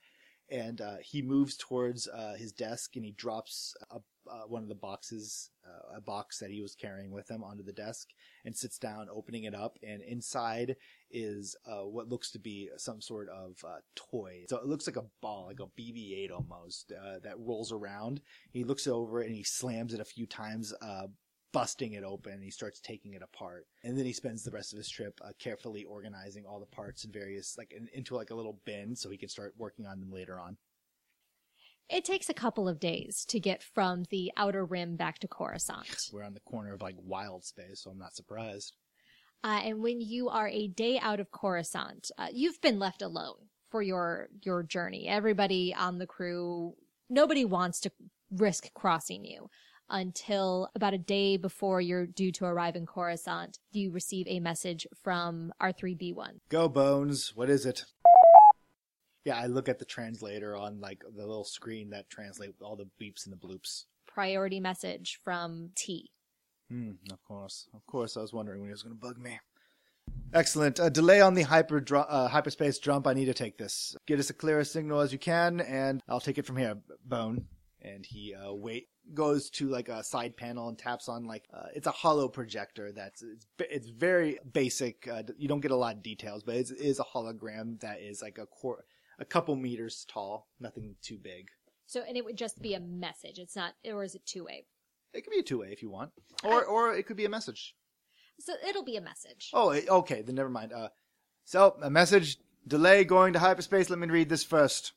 And 0.52 0.82
uh, 0.82 0.98
he 1.02 1.22
moves 1.22 1.56
towards 1.56 2.08
uh, 2.08 2.34
his 2.38 2.52
desk 2.52 2.96
and 2.96 3.06
he 3.06 3.12
drops 3.12 3.76
a, 3.92 4.00
uh, 4.32 4.48
one 4.48 4.64
of 4.64 4.70
the 4.70 4.76
boxes, 4.76 5.52
uh, 5.66 5.98
a 5.98 6.02
box 6.02 6.40
that 6.40 6.52
he 6.52 6.62
was 6.62 6.76
carrying 6.76 7.12
with 7.12 7.30
him, 7.30 7.44
onto 7.44 7.64
the 7.64 7.74
desk 7.74 8.10
and 8.46 8.56
sits 8.56 8.78
down, 8.78 9.08
opening 9.12 9.44
it 9.44 9.56
up. 9.56 9.78
And 9.84 10.02
inside 10.02 10.76
is 11.12 11.56
uh, 11.66 11.86
what 11.86 12.10
looks 12.10 12.32
to 12.32 12.40
be 12.40 12.70
some 12.78 13.02
sort 13.02 13.30
of 13.30 13.58
uh, 13.66 13.80
toy. 13.96 14.46
So 14.48 14.58
it 14.58 14.66
looks 14.66 14.88
like 14.88 14.98
a 14.98 15.06
ball, 15.22 15.48
like 15.48 15.60
a 15.60 15.82
BB-8 15.82 16.32
almost, 16.32 16.92
uh, 16.92 17.20
that 17.24 17.40
rolls 17.40 17.72
around. 17.72 18.22
He 18.52 18.64
looks 18.64 18.88
over 18.88 19.22
and 19.22 19.34
he 19.34 19.44
slams 19.44 19.94
it 19.94 20.00
a 20.00 20.06
few 20.06 20.26
times, 20.26 20.74
uh, 20.82 21.08
busting 21.52 21.94
it 21.94 22.04
open. 22.04 22.34
And 22.34 22.44
he 22.44 22.52
starts 22.52 22.80
taking 22.80 23.14
it 23.14 23.24
apart, 23.24 23.66
and 23.84 23.98
then 23.98 24.06
he 24.06 24.14
spends 24.14 24.44
the 24.44 24.52
rest 24.52 24.74
of 24.74 24.78
his 24.78 24.90
trip 24.90 25.20
carefully 25.40 25.84
organizing 25.84 26.46
all 26.46 26.60
the 26.60 26.66
parts 26.68 27.04
in 27.04 27.12
various, 27.12 27.58
like 27.58 27.72
in, 27.72 27.88
into 27.94 28.16
like 28.16 28.30
a 28.30 28.36
little 28.36 28.60
bin, 28.66 28.96
so 28.96 29.10
he 29.10 29.18
can 29.18 29.30
start 29.30 29.54
working 29.58 29.88
on 29.88 30.00
them 30.00 30.12
later 30.12 30.40
on. 30.40 30.58
It 31.90 32.06
takes 32.06 32.30
a 32.30 32.36
couple 32.36 32.68
of 32.68 32.80
days 32.80 33.26
to 33.30 33.40
get 33.40 33.64
from 33.64 34.04
the 34.12 34.32
outer 34.38 34.64
rim 34.64 34.96
back 34.96 35.20
to 35.20 35.28
Coruscant. 35.28 36.10
We're 36.14 36.24
on 36.24 36.36
the 36.36 36.40
corner 36.42 36.74
of 36.74 36.82
like 36.82 36.96
wild 37.04 37.44
space, 37.44 37.82
so 37.82 37.90
I'm 37.90 37.98
not 37.98 38.16
surprised. 38.16 38.76
Uh, 39.44 39.62
and 39.64 39.82
when 39.82 40.02
you 40.02 40.30
are 40.30 40.50
a 40.50 40.68
day 40.68 41.00
out 41.00 41.20
of 41.20 41.32
Coruscant, 41.32 42.12
uh, 42.18 42.28
you've 42.32 42.62
been 42.62 42.78
left 42.78 43.02
alone 43.02 43.48
for 43.72 43.82
your 43.82 44.30
your 44.44 44.64
journey. 44.64 45.08
Everybody 45.08 45.74
on 45.74 45.98
the 45.98 46.08
crew, 46.08 46.76
nobody 47.10 47.46
wants 47.46 47.80
to 47.82 47.92
risk 48.32 48.72
crossing 48.74 49.26
you 49.26 49.50
until 49.90 50.70
about 50.76 50.94
a 50.94 51.00
day 51.00 51.38
before 51.38 51.82
you're 51.82 52.06
due 52.06 52.32
to 52.34 52.46
arrive 52.46 52.76
in 52.76 52.86
Coruscant. 52.86 53.58
You 53.72 53.92
receive 53.92 54.28
a 54.28 54.40
message 54.40 54.86
from 55.04 55.52
R3B1. 55.62 56.42
Go 56.50 56.70
Bones, 56.70 57.36
what 57.36 57.50
is 57.50 57.66
it? 57.66 57.86
Yeah, 59.26 59.38
I 59.38 59.48
look 59.48 59.70
at 59.70 59.80
the 59.80 59.86
translator 59.86 60.56
on 60.56 60.80
like 60.80 61.04
the 61.16 61.26
little 61.26 61.44
screen 61.44 61.90
that 61.92 62.10
translate 62.10 62.52
all 62.62 62.76
the 62.76 62.90
beeps 63.02 63.26
and 63.26 63.34
the 63.34 63.48
bloops. 63.48 63.86
Priority 64.08 64.60
message 64.60 65.20
from 65.24 65.72
T. 65.76 66.12
Hmm, 66.70 66.92
of 67.12 67.24
course. 67.24 67.68
Of 67.74 67.86
course, 67.86 68.16
I 68.16 68.22
was 68.22 68.34
wondering 68.34 68.62
when 68.62 68.70
he 68.70 68.74
was 68.74 68.84
going 68.84 68.96
to 68.96 69.00
bug 69.00 69.18
me. 69.18 69.40
Excellent. 70.34 70.80
A 70.80 70.90
delay 70.90 71.22
on 71.22 71.34
the 71.34 71.44
hyper 71.44 71.80
dr- 71.80 72.08
uh, 72.08 72.28
hyperspace 72.28 72.80
jump. 72.80 73.08
I 73.08 73.14
need 73.14 73.26
to 73.26 73.34
take 73.34 73.58
this. 73.58 73.96
Get 74.08 74.20
us 74.20 74.30
a 74.30 74.34
clear 74.34 74.64
signal 74.64 75.00
as 75.02 75.12
you 75.12 75.20
can, 75.20 75.62
and 75.62 76.02
I'll 76.08 76.20
take 76.20 76.38
it 76.38 76.46
from 76.46 76.58
here, 76.58 76.78
Bone. 77.06 77.46
And 77.82 78.06
he 78.06 78.36
uh, 78.36 78.54
wait 78.54 78.90
goes 79.14 79.50
to 79.50 79.70
like 79.70 79.90
a 79.90 80.04
side 80.04 80.38
panel 80.38 80.70
and 80.70 80.78
taps 80.78 81.10
on 81.10 81.26
like 81.26 81.46
uh, 81.54 81.68
it's 81.74 81.88
a 81.88 81.92
holo 81.92 82.28
projector. 82.28 82.92
That's 82.92 83.24
it's, 83.24 83.48
it's 83.60 83.90
very 83.90 84.38
basic. 84.54 85.08
Uh, 85.08 85.24
you 85.38 85.48
don't 85.48 85.62
get 85.62 85.72
a 85.72 85.76
lot 85.76 85.96
of 85.96 86.04
details, 86.04 86.44
but 86.44 86.56
it 86.56 86.72
is 86.72 87.00
a 87.00 87.04
hologram 87.04 87.80
that 87.80 88.02
is 88.02 88.22
like 88.22 88.38
a 88.38 88.46
quar- 88.46 88.86
a 89.20 89.26
couple 89.26 89.56
meters 89.56 90.06
tall. 90.10 90.48
Nothing 90.60 90.96
too 91.02 91.18
big. 91.18 91.48
So, 91.86 92.04
and 92.08 92.18
it 92.18 92.26
would 92.26 92.38
just 92.38 92.62
be 92.62 92.74
a 92.74 92.80
message. 92.80 93.40
It's 93.40 93.56
not, 93.56 93.74
or 93.86 94.04
is 94.04 94.16
it 94.16 94.26
two 94.26 94.46
way? 94.46 94.66
It 95.14 95.24
could 95.24 95.32
be 95.32 95.40
a 95.40 95.44
two 95.44 95.60
way 95.60 95.70
if 95.72 95.82
you 95.82 95.90
want, 95.90 96.12
or 96.44 96.64
or 96.66 96.94
it 96.94 97.06
could 97.08 97.18
be 97.18 97.26
a 97.26 97.30
message. 97.30 97.76
So 98.40 98.54
it'll 98.68 98.84
be 98.84 98.96
a 98.96 99.02
message. 99.02 99.50
Oh, 99.54 99.72
okay. 99.72 100.22
Then 100.22 100.36
never 100.36 100.50
mind. 100.50 100.72
Uh, 100.72 100.90
so 101.46 101.76
a 101.82 101.90
message 101.90 102.38
delay 102.68 103.04
going 103.04 103.34
to 103.34 103.40
hyperspace. 103.40 103.90
Let 103.90 104.00
me 104.00 104.08
read 104.08 104.30
this 104.30 104.44
first. 104.44 104.94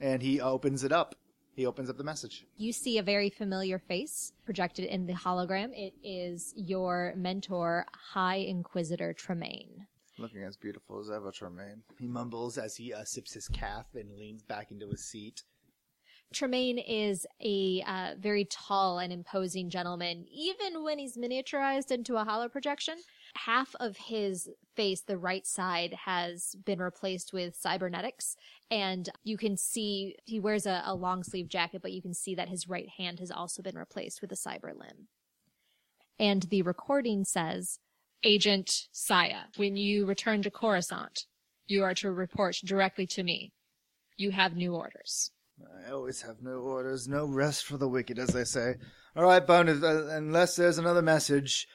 And 0.00 0.22
he 0.22 0.40
opens 0.40 0.84
it 0.84 0.92
up. 0.92 1.16
He 1.54 1.66
opens 1.66 1.90
up 1.90 1.98
the 1.98 2.04
message. 2.04 2.46
You 2.56 2.72
see 2.72 2.98
a 2.98 3.02
very 3.02 3.30
familiar 3.30 3.80
face 3.80 4.32
projected 4.44 4.84
in 4.84 5.06
the 5.06 5.12
hologram. 5.12 5.70
It 5.74 5.92
is 6.04 6.54
your 6.56 7.12
mentor, 7.16 7.84
High 8.12 8.36
Inquisitor 8.36 9.12
Tremayne. 9.12 9.86
Looking 10.18 10.42
as 10.42 10.56
beautiful 10.56 10.98
as 10.98 11.10
ever, 11.10 11.30
Tremayne. 11.30 11.82
He 11.98 12.08
mumbles 12.08 12.58
as 12.58 12.76
he 12.76 12.92
uh, 12.92 13.04
sips 13.04 13.34
his 13.34 13.48
caf 13.48 13.86
and 13.94 14.18
leans 14.18 14.42
back 14.42 14.70
into 14.72 14.88
his 14.88 15.04
seat. 15.04 15.44
Tremayne 16.34 16.82
is 16.86 17.26
a 17.42 17.82
uh, 17.86 18.14
very 18.18 18.44
tall 18.44 18.98
and 18.98 19.12
imposing 19.12 19.70
gentleman, 19.70 20.26
even 20.30 20.82
when 20.84 20.98
he's 20.98 21.16
miniaturized 21.16 21.90
into 21.90 22.16
a 22.16 22.24
holo 22.24 22.48
projection. 22.48 22.96
Half 23.34 23.74
of 23.80 23.96
his 23.96 24.48
face, 24.74 25.00
the 25.00 25.16
right 25.16 25.46
side, 25.46 25.94
has 26.04 26.54
been 26.66 26.80
replaced 26.80 27.32
with 27.32 27.56
cybernetics, 27.56 28.36
and 28.70 29.08
you 29.24 29.38
can 29.38 29.56
see 29.56 30.16
he 30.24 30.38
wears 30.38 30.66
a, 30.66 30.82
a 30.84 30.94
long 30.94 31.22
sleeve 31.22 31.48
jacket, 31.48 31.80
but 31.80 31.92
you 31.92 32.02
can 32.02 32.12
see 32.12 32.34
that 32.34 32.50
his 32.50 32.68
right 32.68 32.88
hand 32.98 33.20
has 33.20 33.30
also 33.30 33.62
been 33.62 33.78
replaced 33.78 34.20
with 34.20 34.32
a 34.32 34.36
cyber 34.36 34.76
limb. 34.76 35.08
And 36.18 36.42
the 36.44 36.62
recording 36.62 37.24
says, 37.24 37.78
Agent 38.24 38.88
Saya, 38.90 39.44
when 39.56 39.76
you 39.76 40.06
return 40.06 40.42
to 40.42 40.50
Coruscant, 40.50 41.26
you 41.66 41.84
are 41.84 41.94
to 41.94 42.10
report 42.10 42.56
directly 42.64 43.06
to 43.08 43.22
me. 43.22 43.52
You 44.16 44.32
have 44.32 44.56
new 44.56 44.74
orders. 44.74 45.30
I 45.86 45.90
always 45.92 46.22
have 46.22 46.42
no 46.42 46.58
orders, 46.58 47.08
no 47.08 47.26
rest 47.26 47.64
for 47.64 47.76
the 47.76 47.88
wicked, 47.88 48.18
as 48.18 48.28
they 48.28 48.44
say. 48.44 48.74
All 49.16 49.24
right, 49.24 49.44
Bone, 49.44 49.68
uh, 49.68 50.08
unless 50.10 50.56
there's 50.56 50.78
another 50.78 51.02
message. 51.02 51.68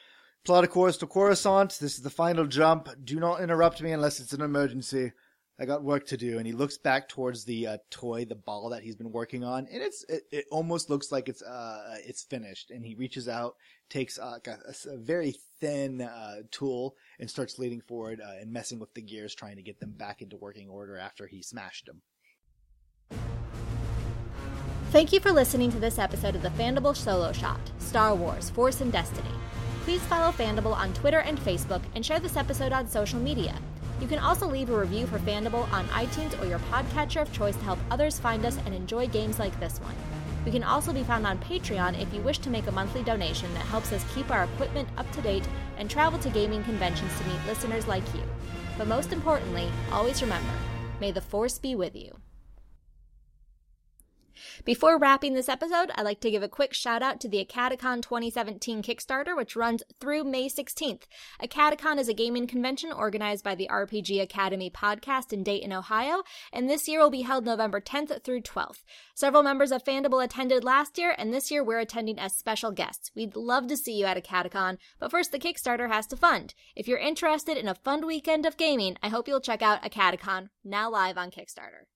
Plot 0.44 0.64
a 0.64 0.68
course 0.68 0.98
to 0.98 1.06
Coruscant. 1.06 1.78
This 1.80 1.96
is 1.96 2.02
the 2.02 2.10
final 2.10 2.46
jump. 2.46 2.88
Do 3.02 3.18
not 3.18 3.40
interrupt 3.40 3.80
me 3.80 3.92
unless 3.92 4.20
it's 4.20 4.34
an 4.34 4.42
emergency. 4.42 5.12
I 5.58 5.66
got 5.66 5.84
work 5.84 6.06
to 6.08 6.16
do. 6.16 6.38
And 6.38 6.46
he 6.46 6.52
looks 6.52 6.78
back 6.78 7.08
towards 7.08 7.44
the 7.44 7.66
uh, 7.66 7.78
toy, 7.90 8.24
the 8.24 8.34
ball 8.34 8.70
that 8.70 8.82
he's 8.82 8.96
been 8.96 9.12
working 9.12 9.44
on, 9.44 9.68
and 9.70 9.82
it's 9.82 10.04
it, 10.08 10.22
it 10.32 10.44
almost 10.50 10.90
looks 10.90 11.12
like 11.12 11.28
it's 11.28 11.42
uh 11.42 11.96
it's 12.04 12.24
finished. 12.24 12.70
And 12.70 12.84
he 12.84 12.94
reaches 12.94 13.28
out, 13.28 13.54
takes 13.88 14.18
uh, 14.18 14.32
like 14.32 14.48
a, 14.48 14.58
a, 14.90 14.96
very 14.96 15.36
thin 15.60 16.00
uh, 16.00 16.42
tool, 16.50 16.96
and 17.20 17.30
starts 17.30 17.58
leaning 17.58 17.80
forward 17.80 18.20
uh, 18.20 18.40
and 18.40 18.52
messing 18.52 18.78
with 18.78 18.92
the 18.94 19.02
gears, 19.02 19.34
trying 19.34 19.56
to 19.56 19.62
get 19.62 19.78
them 19.78 19.92
back 19.92 20.22
into 20.22 20.36
working 20.36 20.68
order 20.68 20.98
after 20.98 21.26
he 21.26 21.42
smashed 21.42 21.86
them. 21.86 22.02
Thank 24.90 25.12
you 25.12 25.18
for 25.18 25.32
listening 25.32 25.72
to 25.72 25.80
this 25.80 25.98
episode 25.98 26.36
of 26.36 26.42
the 26.42 26.50
Fandible 26.50 26.96
Solo 26.96 27.32
Shot 27.32 27.60
Star 27.78 28.14
Wars 28.14 28.50
Force 28.50 28.80
and 28.80 28.92
Destiny. 28.92 29.30
Please 29.82 30.00
follow 30.02 30.32
Fandible 30.32 30.74
on 30.74 30.94
Twitter 30.94 31.18
and 31.18 31.38
Facebook 31.38 31.82
and 31.94 32.06
share 32.06 32.20
this 32.20 32.36
episode 32.36 32.72
on 32.72 32.88
social 32.88 33.18
media. 33.18 33.54
You 34.04 34.10
can 34.10 34.18
also 34.18 34.46
leave 34.46 34.68
a 34.68 34.78
review 34.78 35.06
for 35.06 35.18
Fandible 35.18 35.66
on 35.72 35.86
iTunes 35.86 36.38
or 36.38 36.44
your 36.44 36.58
podcatcher 36.70 37.22
of 37.22 37.32
choice 37.32 37.56
to 37.56 37.64
help 37.64 37.78
others 37.90 38.18
find 38.18 38.44
us 38.44 38.58
and 38.66 38.74
enjoy 38.74 39.06
games 39.06 39.38
like 39.38 39.58
this 39.58 39.78
one. 39.78 39.94
We 40.44 40.50
can 40.50 40.62
also 40.62 40.92
be 40.92 41.02
found 41.02 41.26
on 41.26 41.38
Patreon 41.38 41.98
if 41.98 42.12
you 42.12 42.20
wish 42.20 42.36
to 42.40 42.50
make 42.50 42.66
a 42.66 42.70
monthly 42.70 43.02
donation 43.02 43.50
that 43.54 43.64
helps 43.64 43.92
us 43.92 44.04
keep 44.14 44.30
our 44.30 44.44
equipment 44.44 44.90
up 44.98 45.10
to 45.12 45.22
date 45.22 45.48
and 45.78 45.88
travel 45.88 46.18
to 46.18 46.28
gaming 46.28 46.62
conventions 46.64 47.18
to 47.18 47.26
meet 47.26 47.46
listeners 47.46 47.88
like 47.88 48.04
you. 48.14 48.20
But 48.76 48.88
most 48.88 49.10
importantly, 49.10 49.70
always 49.90 50.20
remember 50.20 50.52
may 51.00 51.10
the 51.10 51.22
Force 51.22 51.58
be 51.58 51.74
with 51.74 51.96
you. 51.96 52.14
Before 54.64 54.98
wrapping 54.98 55.34
this 55.34 55.48
episode, 55.48 55.90
I'd 55.94 56.04
like 56.04 56.20
to 56.20 56.30
give 56.30 56.42
a 56.42 56.48
quick 56.48 56.72
shout 56.72 57.02
out 57.02 57.20
to 57.20 57.28
the 57.28 57.44
Acadecon 57.44 58.00
2017 58.00 58.82
Kickstarter, 58.82 59.36
which 59.36 59.56
runs 59.56 59.82
through 60.00 60.22
May 60.22 60.48
16th. 60.48 61.02
Acadecon 61.42 61.98
is 61.98 62.08
a 62.08 62.14
gaming 62.14 62.46
convention 62.46 62.92
organized 62.92 63.42
by 63.42 63.56
the 63.56 63.68
RPG 63.68 64.22
Academy 64.22 64.70
podcast 64.70 65.32
in 65.32 65.42
Dayton, 65.42 65.72
Ohio, 65.72 66.22
and 66.52 66.70
this 66.70 66.86
year 66.86 67.00
will 67.00 67.10
be 67.10 67.22
held 67.22 67.44
November 67.44 67.80
10th 67.80 68.22
through 68.22 68.42
12th. 68.42 68.84
Several 69.14 69.42
members 69.42 69.72
of 69.72 69.84
Fandible 69.84 70.22
attended 70.22 70.62
last 70.62 70.98
year, 70.98 71.14
and 71.18 71.34
this 71.34 71.50
year 71.50 71.64
we're 71.64 71.80
attending 71.80 72.18
as 72.18 72.36
special 72.36 72.70
guests. 72.70 73.10
We'd 73.16 73.36
love 73.36 73.66
to 73.66 73.76
see 73.76 73.94
you 73.98 74.06
at 74.06 74.22
Acadecon, 74.22 74.78
but 75.00 75.10
first 75.10 75.32
the 75.32 75.38
Kickstarter 75.38 75.90
has 75.90 76.06
to 76.08 76.16
fund. 76.16 76.54
If 76.76 76.86
you're 76.86 76.98
interested 76.98 77.56
in 77.56 77.66
a 77.66 77.74
fun 77.74 78.06
weekend 78.06 78.46
of 78.46 78.56
gaming, 78.56 78.96
I 79.02 79.08
hope 79.08 79.26
you'll 79.26 79.40
check 79.40 79.62
out 79.62 79.82
Acadecon, 79.82 80.50
now 80.64 80.88
live 80.88 81.18
on 81.18 81.30
Kickstarter. 81.30 81.86